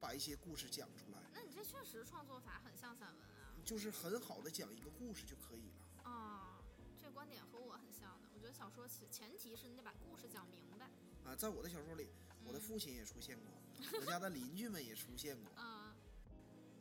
[0.00, 3.52] 把一些故事讲出来，那你这确实创作法很像散文啊。
[3.64, 6.10] 就是很好的讲一个故事就可以了。
[6.10, 6.62] 啊，
[7.00, 7.76] 这观点和我
[8.52, 10.90] 小说其前提是你得把故事讲明白。
[11.24, 12.08] 啊，在我的小说里，
[12.44, 13.54] 我的父亲也出现过，
[14.00, 15.96] 我家的邻居们也出现过，啊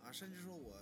[0.03, 0.75] 啊，甚至说我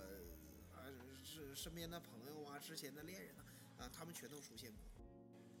[0.74, 0.84] 啊
[1.22, 3.44] 是身边的朋友啊，之前的恋人啊，
[3.78, 4.78] 啊，他们全都出现过，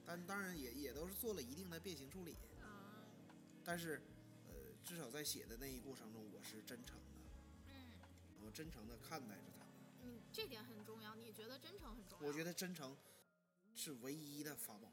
[0.04, 3.04] 但当然也也都是做了一定的变形处理，啊
[3.62, 4.00] 但是
[4.48, 7.04] 呃，至少在写的那一过程中，我是真诚的，
[7.68, 7.92] 嗯，
[8.42, 9.74] 我真诚的看待着他们。
[10.02, 11.14] 你这点很重要。
[11.14, 12.26] 你觉得真诚很重要？
[12.26, 12.96] 我觉得真诚
[13.74, 14.90] 是唯一的法宝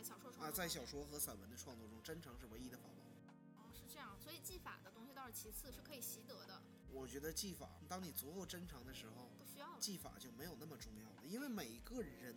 [0.00, 3.04] 在小说创啊，在小说和散文的创作中，真诚是唯一的法宝。
[3.60, 9.76] 哦是这样，所以技法的东西倒是其次，是可以习得的，我觉得技法，当你足够真诚的时候，不需要了。
[9.78, 12.34] 技法就没有那么重要了，因为每个人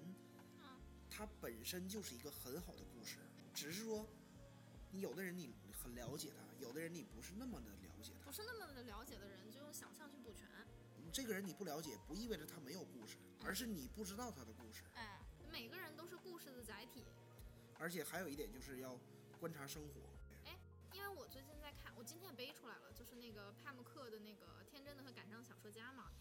[0.60, 3.20] 嗯他本身就是一个很好的故事，
[3.54, 4.06] 只是说
[4.92, 8.34] 你有的人你很了解他，有的人你不是那么的了解他不。
[8.34, 10.50] 是那么的了解的人，就用想象去补全。
[11.14, 14.84] 这个人你不了解，不意味着他没有故事，而是你不知道他的故事。
[14.96, 17.06] 哎，每个人都是故事的载体。
[17.84, 18.98] 而且还有一点就是要
[19.42, 20.00] 观察生活。
[20.94, 26.12] 因为我最近在看，我今天也背出来了，就是那个帕慕克的那个《天真的和感伤小说家》嘛。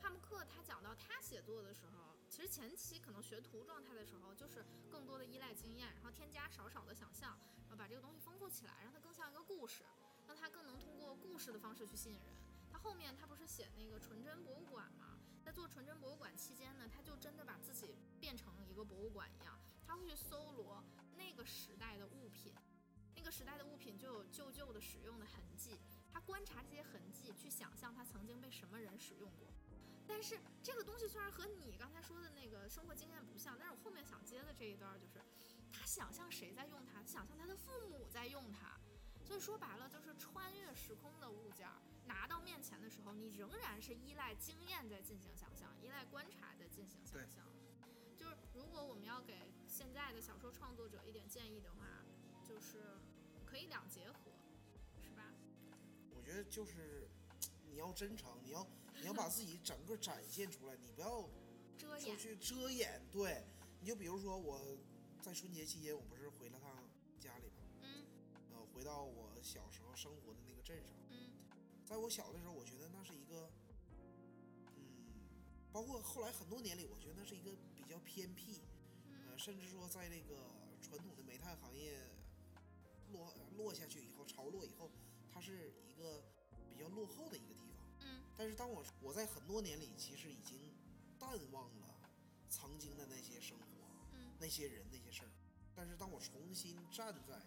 [0.00, 7.38] 帕慕克他讲到他写作的时候，其实前期可能学徒状态的时候，就是更多的依赖经验，然后添加少少的想象，
[7.68, 9.84] 然后把这个东西丰富起来，让它更像一个故事，
[10.26, 12.34] 让它更能通过故事的方式去吸引人。
[12.72, 20.82] 他后面他不是写那个纯真博物馆嘛，在做纯真博物馆期间呢，他就真的把自己变成一个博物馆一样，他会去搜罗
[21.16, 22.52] 那个时代的物品。
[23.14, 25.80] 那个时代的物品就有旧旧的使用的痕迹，
[26.12, 29.48] 他观察这些痕迹，去想象它曾经被什么人使用过。
[30.06, 35.20] 但是这个东西虽然和你刚才说的那个生活经验不像，但是我后面想接的这一段就是，
[35.72, 38.78] 他想象谁在用它，想象他的父母在用它。
[39.24, 47.44] 所以说白了，就是穿越时空的物件儿拿到面前的时候，你仍然是依赖经验在进行想象，依赖观察在进行想象。
[48.16, 52.02] 就是如果我们要给现在的小说创作者一点建议的话，
[52.48, 52.96] 就是
[53.44, 54.32] 可以两结合，
[55.02, 55.34] 是吧？
[56.14, 57.06] 我觉得就是
[57.68, 58.66] 你要真诚，你要
[58.98, 61.28] 你要把自己整个展现出来，你不要
[61.76, 63.06] 遮去遮掩。
[63.12, 63.44] 对，
[63.80, 64.78] 你就比如说我
[65.20, 66.88] 在春节期间，我不是回了趟
[67.20, 67.62] 家里吗？
[67.82, 68.06] 嗯
[68.52, 70.96] 呃，回到我小时候生活的那个镇上。
[71.10, 71.32] 嗯
[71.84, 73.50] 在我小的时候，我觉得那是一个，
[74.70, 75.20] 嗯，
[75.70, 78.62] 包括后来很多年里，我觉得那是一个比较偏僻，
[79.36, 82.00] 甚至说在那个传统的煤炭行业
[83.12, 84.90] 落落下去以后，潮落以后，
[85.30, 86.22] 它是一个
[86.70, 87.86] 比较落后的一个地方。
[88.02, 90.74] 嗯但是当我我在很多年里，其实已经
[91.18, 91.94] 淡忘了
[92.50, 93.64] 曾经的那些生活、
[94.12, 95.30] 嗯那些人、那些事儿。
[95.74, 97.40] 但是当我重新站在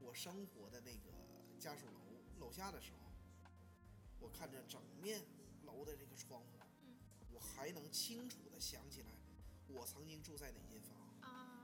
[0.00, 1.10] 我生活的那个
[1.58, 3.10] 家属楼楼下的时候，
[4.20, 5.20] 我看着整面
[5.64, 6.46] 楼的这个窗户，
[6.82, 6.96] 嗯
[7.32, 9.08] 我还能清楚的想起来，
[9.66, 10.96] 我曾经住在哪间房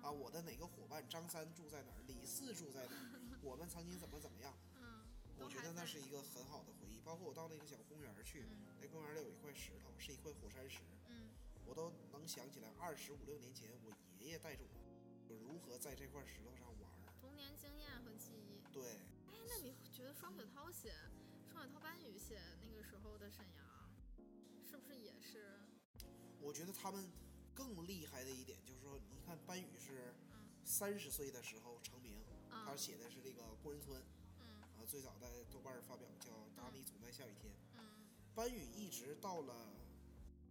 [0.06, 4.54] 啊啊，我的哪个伙伴张三住在哪儿，李四住在哪儿， 我们曾经怎么怎么样。
[4.76, 5.02] 嗯，
[5.40, 11.34] 我觉得那是一个很好的回忆，包括我到那个小公园去，嗯那公园里有一块石头，是一块火山石，嗯
[11.64, 13.90] 我都能想起来二十五六年前我
[14.20, 17.12] 爷爷带着我，我如何在这块石头上玩儿。
[17.20, 18.62] 童年经验和记忆。
[18.72, 20.94] 对，哎，那你觉得双雪涛写
[21.50, 23.90] 双雪涛班宇写那个时候的沈阳，
[24.62, 25.58] 是不是也是？
[26.38, 27.10] 我觉得他们
[27.56, 34.00] 更厉害的一点就是说，你看班宇是嗯三十岁的时候成名，他嗯写的是这个工人村
[34.38, 37.52] 嗯啊，最早在豆瓣儿发表叫《达尼总在下雨天》。
[37.78, 37.82] 嗯
[38.34, 39.72] 班宇一直到了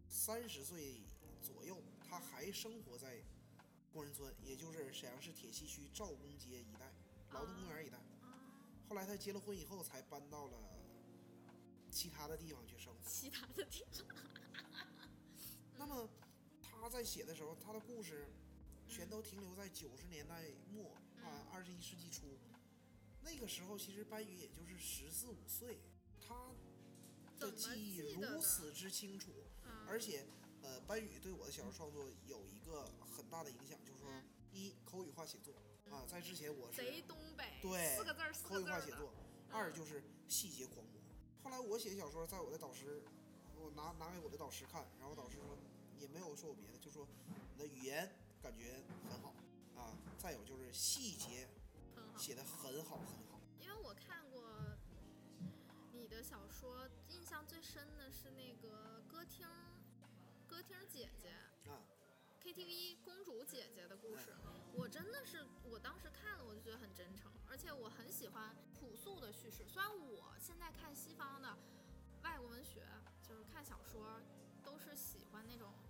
[0.09, 1.03] 三十岁
[1.39, 3.21] 左右，他还生活在
[3.93, 6.91] 工人村，也就是沈阳市铁西区赵公街一带、
[7.31, 7.97] 劳动公园一带。
[8.23, 8.41] 啊，
[8.89, 10.57] 后来他结了婚以后，才搬到了
[11.91, 12.99] 其他的地方去生活。
[13.07, 14.07] 其他的地方，
[15.77, 16.09] 那么
[16.85, 18.27] 他在写的时候，他的故事
[18.87, 20.91] 全都停留在九十年代末
[21.23, 22.37] 啊，二十一世纪初。
[23.23, 25.79] 那个时候，其实班宇也就是十四五岁，
[26.21, 26.51] 他
[27.39, 29.31] 的记忆如此之清楚，
[29.63, 30.27] 嗯而且，
[30.61, 35.55] 呃，班宇对我的小说创作有一个很大的影响，就是说，嗯一口语化写作
[35.89, 38.59] 啊，在之前我是贼东北，对四个字儿，四口。
[38.59, 39.11] 语化写作，
[39.49, 41.01] 二就是细节狂魔。
[41.41, 43.01] 后来我写小说，在我的导师，
[43.55, 45.57] 我拿拿给我的导师看，然后导师说
[45.99, 47.07] 也没有说我别的，就说
[47.53, 48.09] 你的语言
[48.41, 49.33] 感觉很好
[49.75, 51.47] 啊，再有就是细节，
[52.17, 53.39] 写的很好很好。
[53.59, 54.77] 因为我看过
[55.91, 59.47] 你的小说，印象最深的是那个歌厅，
[60.47, 61.29] 歌厅姐姐
[61.69, 61.81] 啊
[62.43, 64.35] ，KTV 公主姐姐的故事。
[64.77, 69.65] 我真的是，我当时看了我就觉得很真诚，而且我很喜欢朴素的叙事。
[69.67, 71.57] 虽然我现在看西方的
[72.23, 72.85] 外国文学，
[73.23, 74.21] 就是看小说，
[74.63, 75.84] 都是喜欢那种比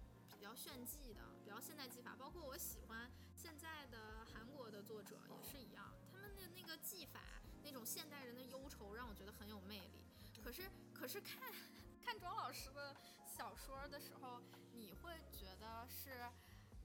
[0.46, 7.20] 较炫技的、比较现代技法，包括我喜欢现在的韩国的作者也是一样，他们的那个技法，
[7.64, 10.06] 那种现代人的忧愁，让我觉得很有魅力。
[10.44, 11.52] 可是，可是看
[12.00, 14.40] 看庄老师的小说的时候，
[14.72, 16.30] 你会觉得是，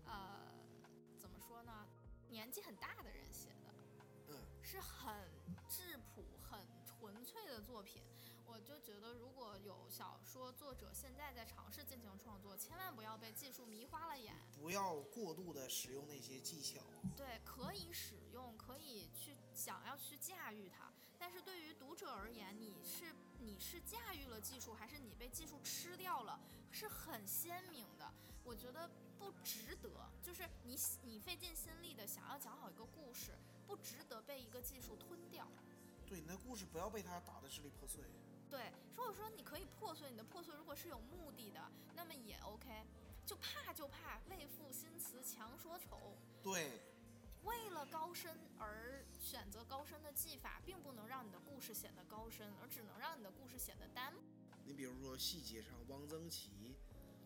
[0.07, 0.41] 呃，
[1.19, 1.87] 怎么说呢？
[2.31, 3.75] 年纪很大的人写的，
[4.29, 5.31] 嗯，是很
[5.69, 8.03] 质朴、很纯粹的作品。
[8.61, 14.37] 我就觉得，如果有小说作者现在在尝试进行创作，千万不要被技术迷花了眼。
[14.53, 16.83] 不要过度的使用那些技巧。
[17.17, 26.39] 对，可以使用，可以去想要去驾驭它，但是对于读者而言，你是你是驾驭了技术，还是你被技术吃掉了，
[26.71, 28.13] 是很鲜明的。
[28.45, 29.89] 我觉得不值得，
[30.23, 35.49] 就是你你费尽心力的想要讲好一个故事，不值得被一个技术吞掉。
[36.07, 38.05] 对，你的故事不要被他打得支离破碎。
[38.51, 42.85] 对，如果说你可以破碎，你的破碎如果是有目的的，那么也 OK。
[43.27, 46.81] 就怕就怕为赋新词强说愁，对，
[47.45, 54.15] 为了高深而选择高深的技法，并不能让你的故事显得高深，而只能让你的故事显得单。
[54.65, 56.75] 你比如说细节上，汪曾祺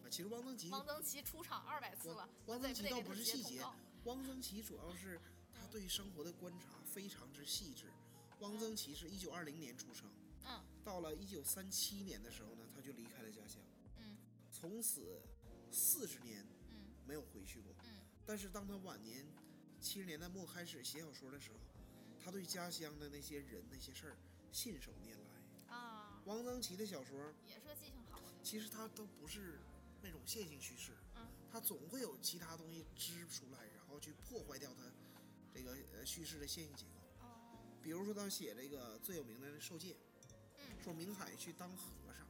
[0.05, 3.65] 啊，其实汪曾祺汪曾祺出场二百次了，汪曾祺倒不是细节
[4.05, 5.19] 汪曾祺主要是
[5.55, 7.87] 他对生活的观察非常之细致。
[8.41, 10.24] 汪曾祺是一九二零年出生，嗯
[10.85, 13.63] 到了一九三七年的时候呢，他就离开了家乡，
[13.99, 14.19] 嗯。
[14.53, 15.23] 从此
[15.71, 16.93] 四十年嗯。
[17.07, 17.75] 没有回去过。
[17.85, 18.03] 嗯。
[18.27, 19.27] 但是当他晚年
[19.81, 21.59] 七十年代末开始写小说的时候，
[22.23, 24.17] 他对家乡的那些人那些事儿
[24.53, 25.75] 信手拈来。
[25.75, 28.27] 啊，汪曾祺的小说也是个记性好的。
[28.43, 29.59] 其实他都不是
[30.03, 31.27] 那种线性叙事，嗯。
[31.51, 34.83] 他总会有其他东西支出来，然后去破坏掉他
[35.53, 37.01] 这个呃叙事的线性结构。
[37.27, 37.79] 哦。
[37.83, 40.14] 比如说他写这个最有名的《受戒》，嗯
[40.85, 42.27] 说明海去当和尚，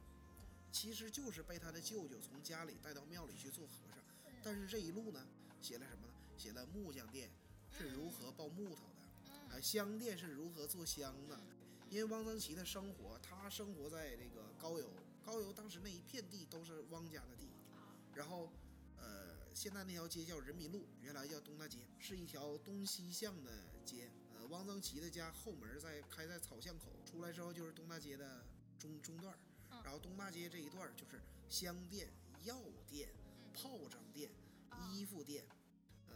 [0.71, 4.01] 其实就是被他的舅舅从家里带到庙里去做和尚。
[4.41, 5.27] 但是这一路呢，
[5.61, 6.13] 写了什么呢？
[6.37, 7.29] 写了木匠店
[7.69, 8.85] 是如何刨木头
[9.25, 11.35] 的，啊，嗯香店是如何做香的。
[11.35, 11.43] 嗯
[11.89, 14.89] 因为汪曾祺的生活，他生活在这个高邮，
[15.23, 17.45] 高邮当时那一片地都是汪家的地。
[17.73, 18.49] 啊然后，
[18.97, 23.51] 呃，现在那条街叫人民路，原来叫东大街，是一条东西向的
[23.83, 24.09] 街。
[24.45, 28.45] 呃，汪曾祺的家后门在开在草巷口，出来之后就是东大街的
[28.77, 29.35] 中中段
[29.83, 32.09] 然后东大街这一段儿就是香店、
[32.43, 34.29] 药店、嗯炮仗店、
[34.69, 35.45] 啊衣服店，
[36.09, 36.15] 呃，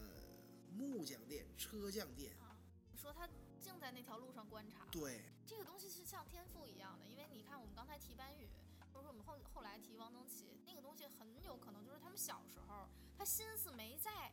[0.72, 2.34] 木匠店、车匠店。
[2.40, 2.56] 啊，
[2.92, 3.28] 你说他
[3.62, 8.50] 净在那条路上观察，对，这个东西是像天赋一样的，因为你看我们刚才提班宇，
[8.94, 14.32] 或者说我们后后来提汪曾祺，那个东西很有可能就是他们小时候，他心思没在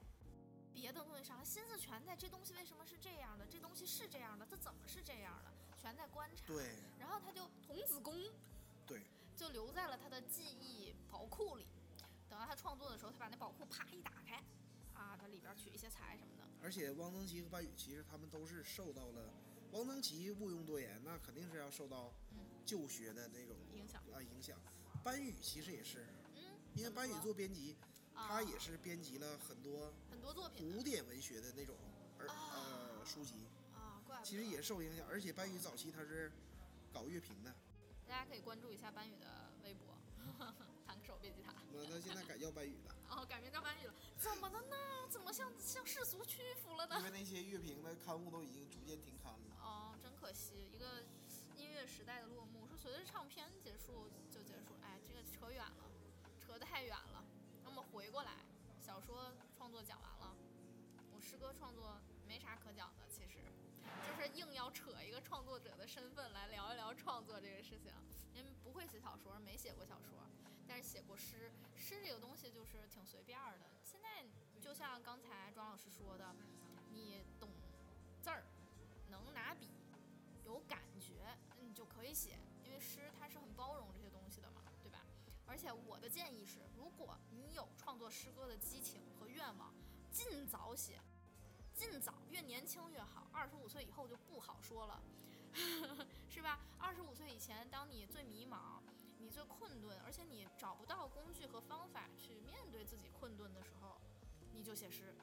[0.77, 5.51] 别的东西上，他心思全在这东西为什么是这样的，这东西是这样的，它怎么是这样的，
[5.81, 6.47] 全在观察。
[6.47, 8.14] 对，然后他就童子功
[8.87, 9.01] 对，
[9.35, 11.66] 就留在了他的记忆宝库里。
[12.29, 14.45] 等到他创作的时候，他把那宝库啪一打开，
[14.93, 19.33] 啊，他里边取一些材什么的，而且汪曾祺和班宇其实他们都是受到了，
[19.72, 24.61] 汪曾祺毋庸多言，那肯定是要受到嗯旧学的那种影响啊影响。
[25.03, 27.77] 班宇其实也是，嗯，因为班宇做编辑，
[28.12, 31.77] 啊他也是编辑了很多很多作品古典文学的那种
[32.18, 32.35] 而啊
[32.99, 35.07] 呃书籍，啊，怪其实也受影响。
[35.09, 36.33] 而且班宇早期他是
[36.93, 37.55] 搞乐评的，
[38.09, 39.95] 大家可以关注一下班宇的微博，
[40.85, 41.55] 弹个手别吉他。
[41.72, 44.77] 我他现在改叫班宇了，哦，改名叫班宇了，怎么了呢？
[45.09, 47.05] 怎么向向世俗屈服了呢因？
[47.05, 49.57] 为那些乐评的刊物都已经逐渐停刊了。
[49.61, 51.05] 哦，真可惜，一个
[51.55, 55.85] 音乐时代的落幕，说随着唱片结束就结束，哎，这个扯远了，
[56.41, 57.24] 扯得太远了。
[57.62, 58.45] 那么回过来，
[58.81, 59.46] 小说创
[59.77, 60.35] 作讲完了，
[61.12, 63.45] 我诗歌创作没啥可讲的，其实
[64.09, 67.93] 就是硬要扯一个创作者的身份来聊一聊创作这个事情。
[68.33, 70.16] 因为不会写小说，没写过小说，
[70.66, 71.53] 但是写过诗。
[71.77, 73.68] 诗这个东西就是挺随便的。
[73.85, 74.24] 现在
[74.62, 76.35] 就像刚才庄老师说的，
[76.95, 77.51] 你懂
[78.22, 78.45] 字儿，
[79.11, 79.68] 能拿笔，
[80.47, 82.39] 有感觉，你就可以写。
[82.64, 83.89] 因为诗它是很包容，
[85.47, 89.73] 而且我的建议是，如果你有创作诗歌的激情和愿望，
[90.11, 91.01] 尽早写，
[91.75, 93.29] 尽早，越年轻越好。
[93.33, 95.03] 二十五岁以后就不好说了。
[96.29, 96.61] 是吧？
[96.79, 98.83] 二十五岁以前，当你最迷茫、
[99.19, 103.99] 你最困顿，而且你找不到工具和方法去面对自己困顿的时候，
[104.53, 105.15] 你就写诗。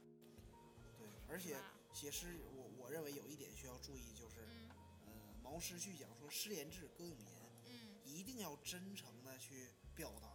[0.98, 1.62] 对，而且
[1.94, 4.70] 写诗，我我认为有一点需要注意，就是，嗯，
[5.06, 5.12] 呃，
[5.44, 10.28] 毛诗序讲说诗言志，歌咏言，嗯，一定要真诚的去表达，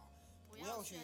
[0.49, 0.95] 不要去。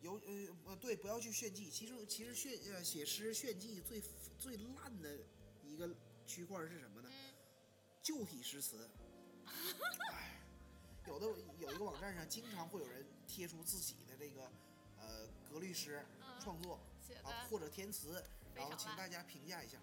[0.00, 1.68] 有呃呃对，不要去炫技。
[1.68, 4.00] 其实其实炫呃写诗炫技最
[4.38, 5.18] 最烂的
[5.64, 5.92] 一个
[6.24, 7.10] 区块是什么呢？
[8.00, 8.88] 旧体诗词，
[10.12, 10.40] 哎，
[11.08, 11.26] 有的
[11.58, 14.48] 有一个网站上经常会有人贴出自己的这个
[14.98, 16.06] 呃格律诗
[16.40, 16.78] 创作
[17.24, 19.78] 啊或者填词，然后请大家评价一下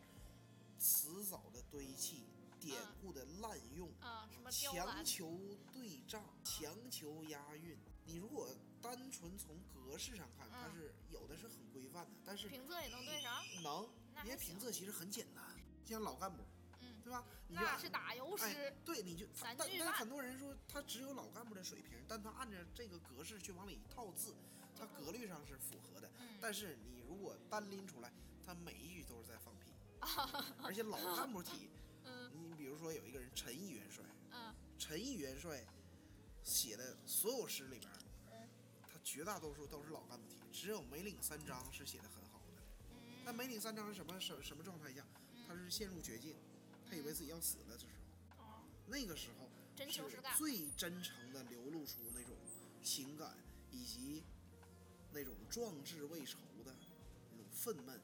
[0.79, 2.23] 词藻的堆砌、
[2.65, 5.39] 典故的滥用啊，什么强求
[5.71, 7.77] 对仗、强求押韵。
[8.03, 8.49] 你如果
[8.81, 13.43] 单纯从格式上看，它是有的是很规范的，但是平仄也能对上？
[13.63, 13.87] 能，
[14.23, 15.43] 因为平仄其实很简单，
[15.85, 16.43] 就像老干部。
[17.03, 17.23] 对吧？
[17.47, 18.73] 那是打油诗。
[18.83, 24.35] 对，你就但但很多人说他只有老干部的水平，但他按照这个格式去往里套字，
[24.75, 26.09] 他格律上是符合的。
[26.41, 28.11] 但是你如果单拎出来，
[28.43, 29.71] 他每一句都是在放屁。
[30.63, 31.69] 而且老干部体，
[32.33, 35.63] 你比如说有一个人陈毅元帅，嗯陈毅元帅
[36.43, 37.91] 写的所有诗里边，
[38.81, 42.61] 他绝大多数都是老干部体，只有梅岭三章是写的很好的。
[43.23, 45.05] 那梅岭三章是什么什什么状态下？
[45.47, 46.35] 他是陷入绝境。
[46.87, 47.87] 他以为自己要死了这时
[48.37, 49.49] 候，那个时候
[50.07, 52.37] 是最真诚的流露出那种
[52.83, 53.35] 情感，
[53.71, 54.23] 以及
[55.11, 56.75] 那种壮志未酬的
[57.31, 57.99] 那种愤懑。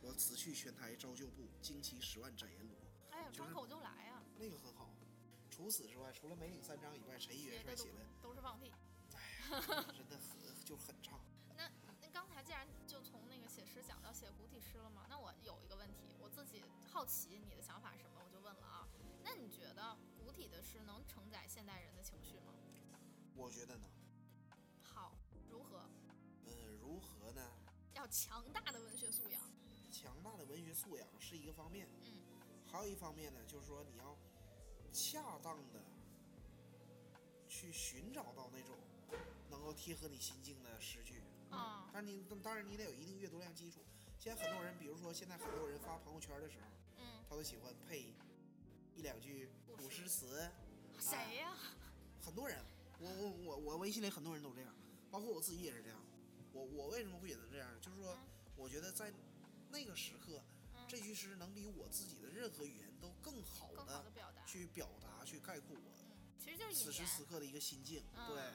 [0.00, 2.71] 说辞去玄台招旧部，旌旗十万斩阎罗。
[3.32, 4.22] 张口就来呀！
[4.38, 4.90] 那个很好。
[5.50, 8.72] 除此之外，除了梅岭三章以外，陈毅元帅写的都是放屁。
[9.14, 9.20] 哎
[9.50, 9.60] 呀，
[9.96, 11.18] 真的很就很差。
[11.56, 11.70] 那
[12.00, 18.20] 那刚才既然就从那个写诗讲到写古体诗了嘛，那我有一个问题，我自己好奇你的想法是什么？
[18.24, 18.88] 我就问了啊，
[19.22, 22.54] 那你觉得古体的诗能承载现代人的情绪吗？
[23.34, 23.90] 我觉得能。
[24.82, 25.16] 好，
[25.48, 25.88] 如何？
[26.44, 27.50] 呃，如何呢？
[27.94, 29.40] 要强大的文学素养。
[29.92, 32.11] 强大的文学素养是一个方面，嗯，
[32.72, 34.16] 还有一方面呢，就是说你要
[34.90, 35.80] 恰当的
[37.46, 38.74] 去寻找到那种
[39.50, 41.90] 能够贴合你心境的诗句啊。
[41.92, 43.80] 但你当然你得有一定阅读量基础。
[44.18, 46.66] 现在很多人，比如说现在很多人发朋友圈的时候，
[46.96, 48.14] 嗯，他都喜欢配。
[48.94, 50.50] 一两句古诗词，
[51.00, 51.56] 谁呀？
[52.20, 52.62] 很多人，
[53.00, 54.72] 我我我我微信里很多人都这样，
[55.10, 55.98] 包括我自己也是这样。
[56.52, 57.68] 我我为什么会选择这样？
[57.80, 58.16] 就是说，
[58.54, 59.10] 我觉得在
[59.70, 60.42] 那个时刻，
[60.92, 64.04] 这句诗能比我自己的任何语言都更好的
[64.44, 65.90] 去表达、去概括我，
[66.38, 68.04] 其实就是此时此刻的一个心境。
[68.28, 68.52] 对，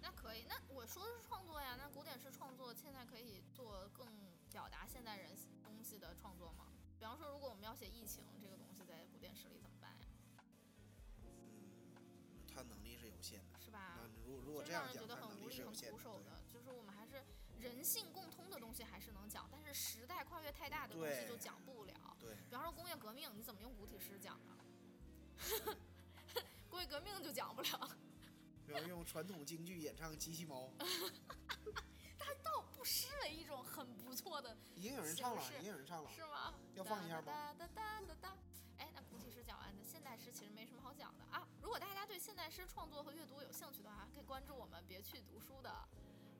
[0.00, 0.44] 那可以。
[0.48, 4.06] 那我说的是创作呀，那古典诗创作现在可以做更
[4.52, 5.32] 表达现代人
[5.64, 6.68] 东西的创作吗？
[7.00, 10.06] 比方说，如果我们要写疫情这个东西在古典诗里怎么办呀？
[11.24, 13.98] 嗯，他能力是有限的，是吧？
[13.98, 16.43] 那如如果这样讲，他能力是有限的。
[17.64, 22.14] 人性共通的东西还是能讲，但是时代跨越太大的东西就讲不了。
[22.20, 22.34] 对。
[22.50, 24.60] 比方说工业革命，你怎么用古体诗讲啊？
[26.68, 27.90] 工业革命就讲不了。
[28.66, 30.70] 比方用传统京剧演唱《机器猫》。
[32.20, 36.52] 它倒不失为一种很不错的，已经有人唱了，已经有人唱了，是吗？
[36.74, 37.24] 要放一下吗？
[37.26, 38.36] 哒哒哒哒哒。
[38.76, 41.48] 哎，那古体诗讲完的，现代诗其实没什么好讲的啊。
[41.62, 45.88] 如果大家对现代诗创作和阅读有兴趣的话，可以关注我们别去读书的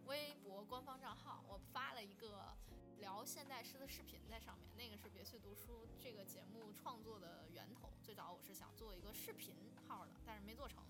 [0.06, 2.54] 微博官方账号，我发了一个
[2.98, 7.90] 聊现代诗的视频在上面，那个是别去读书这个节目创作的源头。
[8.02, 9.54] 最早我是想做一个视频
[9.88, 10.84] 号的，但是没做成。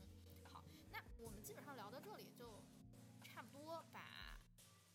[0.53, 2.63] 好，那我们基本上聊到这里就
[3.23, 4.01] 差不多把。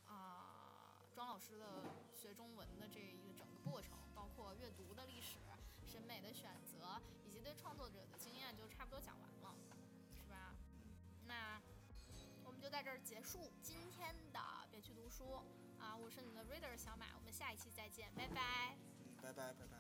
[0.06, 1.84] 啊，庄老师的
[2.14, 5.38] 学中文的这一个整个过程，包括阅读的历史、
[5.86, 9.56] 审美的选择，以及对创作者的经验，就差不多讲完了，
[12.70, 14.40] 在这儿结束今天的
[14.70, 15.42] 别去读书，
[15.80, 18.78] 啊，我是你的 reader 小马，我们下一期再见，拜拜。
[19.00, 19.78] 嗯，拜拜拜拜。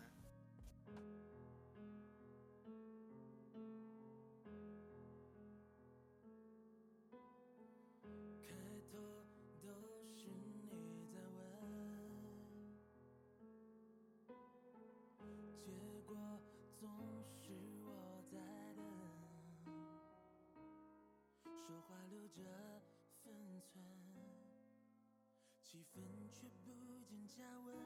[25.71, 26.01] 气氛
[26.31, 26.71] 却不
[27.03, 27.77] 见加温，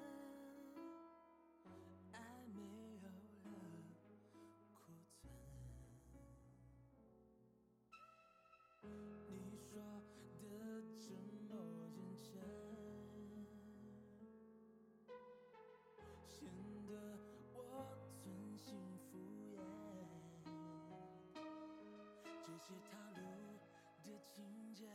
[2.14, 3.12] 爱没有了
[3.44, 3.50] 库
[4.72, 4.96] 存。
[9.28, 9.84] 你说
[10.40, 10.46] 的
[10.96, 11.14] 承
[11.50, 11.52] 诺
[12.22, 12.32] 真，
[16.26, 16.48] 显
[16.88, 16.90] 得
[17.52, 17.60] 我
[18.16, 18.80] 存心
[19.12, 19.20] 敷
[19.52, 19.60] 衍。
[22.46, 23.22] 这些套路
[24.06, 24.88] 的情节，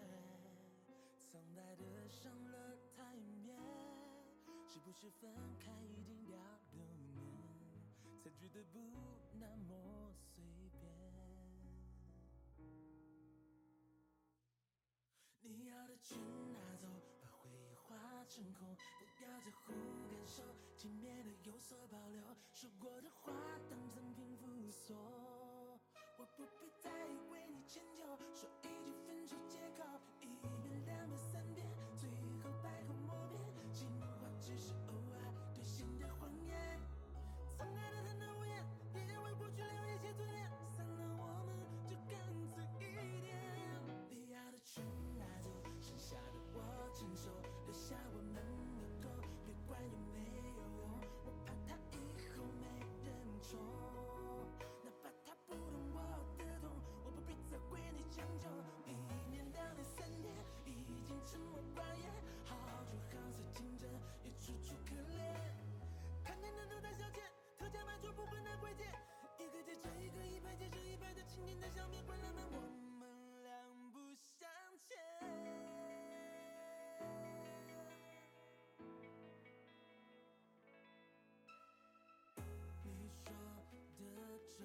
[1.20, 2.77] 苍白的上了，
[4.78, 5.28] 是不是分
[5.58, 6.38] 开一定要
[6.72, 7.18] 六年，
[8.22, 8.78] 才觉得不
[9.32, 10.40] 那么随
[10.70, 10.80] 便？
[15.40, 16.16] 你要的全
[16.52, 16.86] 拿走，
[17.20, 18.76] 把回忆化成空，
[19.18, 19.72] 不要在乎
[20.08, 20.44] 感受，
[20.76, 22.22] 体面的有所保留，
[22.52, 23.32] 说过的话
[23.68, 24.96] 当成平复所。
[26.18, 26.88] 我不必再
[27.32, 29.82] 为你迁就，说一句分手借口，
[30.20, 30.26] 一
[30.62, 31.67] 遍两遍三遍，
[68.00, 68.86] 特价卖出不会拿贵贱，
[69.38, 74.48] 一个接着一个，一排接着一排的情景在消灭，关了门，我们两不相
[74.78, 74.96] 欠。
[82.84, 83.32] 你说
[83.70, 84.20] 的这么
[84.54, 84.60] 认真，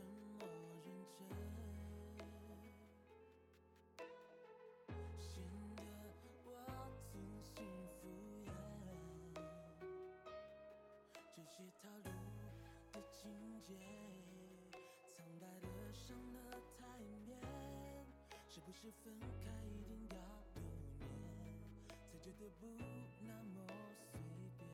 [5.20, 5.34] 显
[5.76, 5.82] 得
[6.46, 6.48] 我
[7.12, 7.12] 存
[7.42, 7.58] 心
[8.00, 8.04] 敷
[8.46, 8.48] 衍。
[11.36, 12.08] 这些套路
[13.24, 13.32] 情
[13.62, 13.80] 节，
[15.10, 17.40] 苍白的上了台面，
[18.50, 20.18] 是不是分开一定要
[21.00, 21.08] 留
[21.40, 21.56] 念，
[22.06, 22.68] 才觉得不
[23.22, 23.66] 那么
[24.12, 24.20] 随
[24.58, 24.68] 便？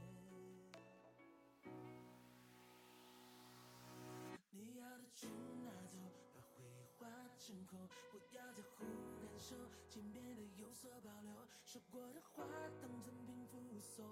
[4.49, 5.29] 你要的全
[5.63, 5.95] 拿走，
[6.33, 7.05] 把回忆化
[7.37, 8.83] 成空，不要在乎
[9.21, 9.55] 感受，
[9.87, 11.31] 见面的有所保留，
[11.63, 12.43] 说过的话
[12.81, 14.03] 当成平复所。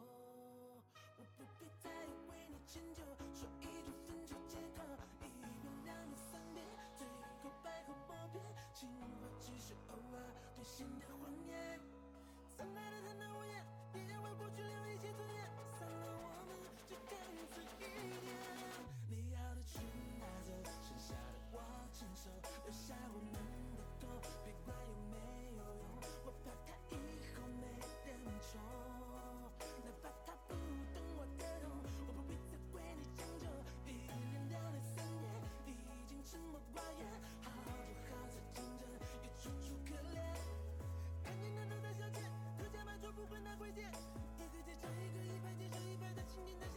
[1.20, 1.90] 我不必再
[2.30, 3.02] 为你迁就，
[3.34, 3.66] 说一
[4.06, 4.07] 句
[8.80, 9.08] 情话
[9.40, 10.22] 只是偶尔
[10.54, 11.80] 兑现的谎言。
[12.56, 15.50] 曾爱的贪得无厌，别为过去留一些尊严，
[43.12, 43.90] 不会拿贵贱，
[44.38, 46.68] 一个接着一个，一排接着一排的情景在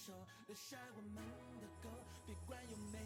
[0.00, 0.14] 手，
[0.46, 1.14] 留下我们
[1.60, 1.90] 的狗，
[2.24, 2.98] 别管有没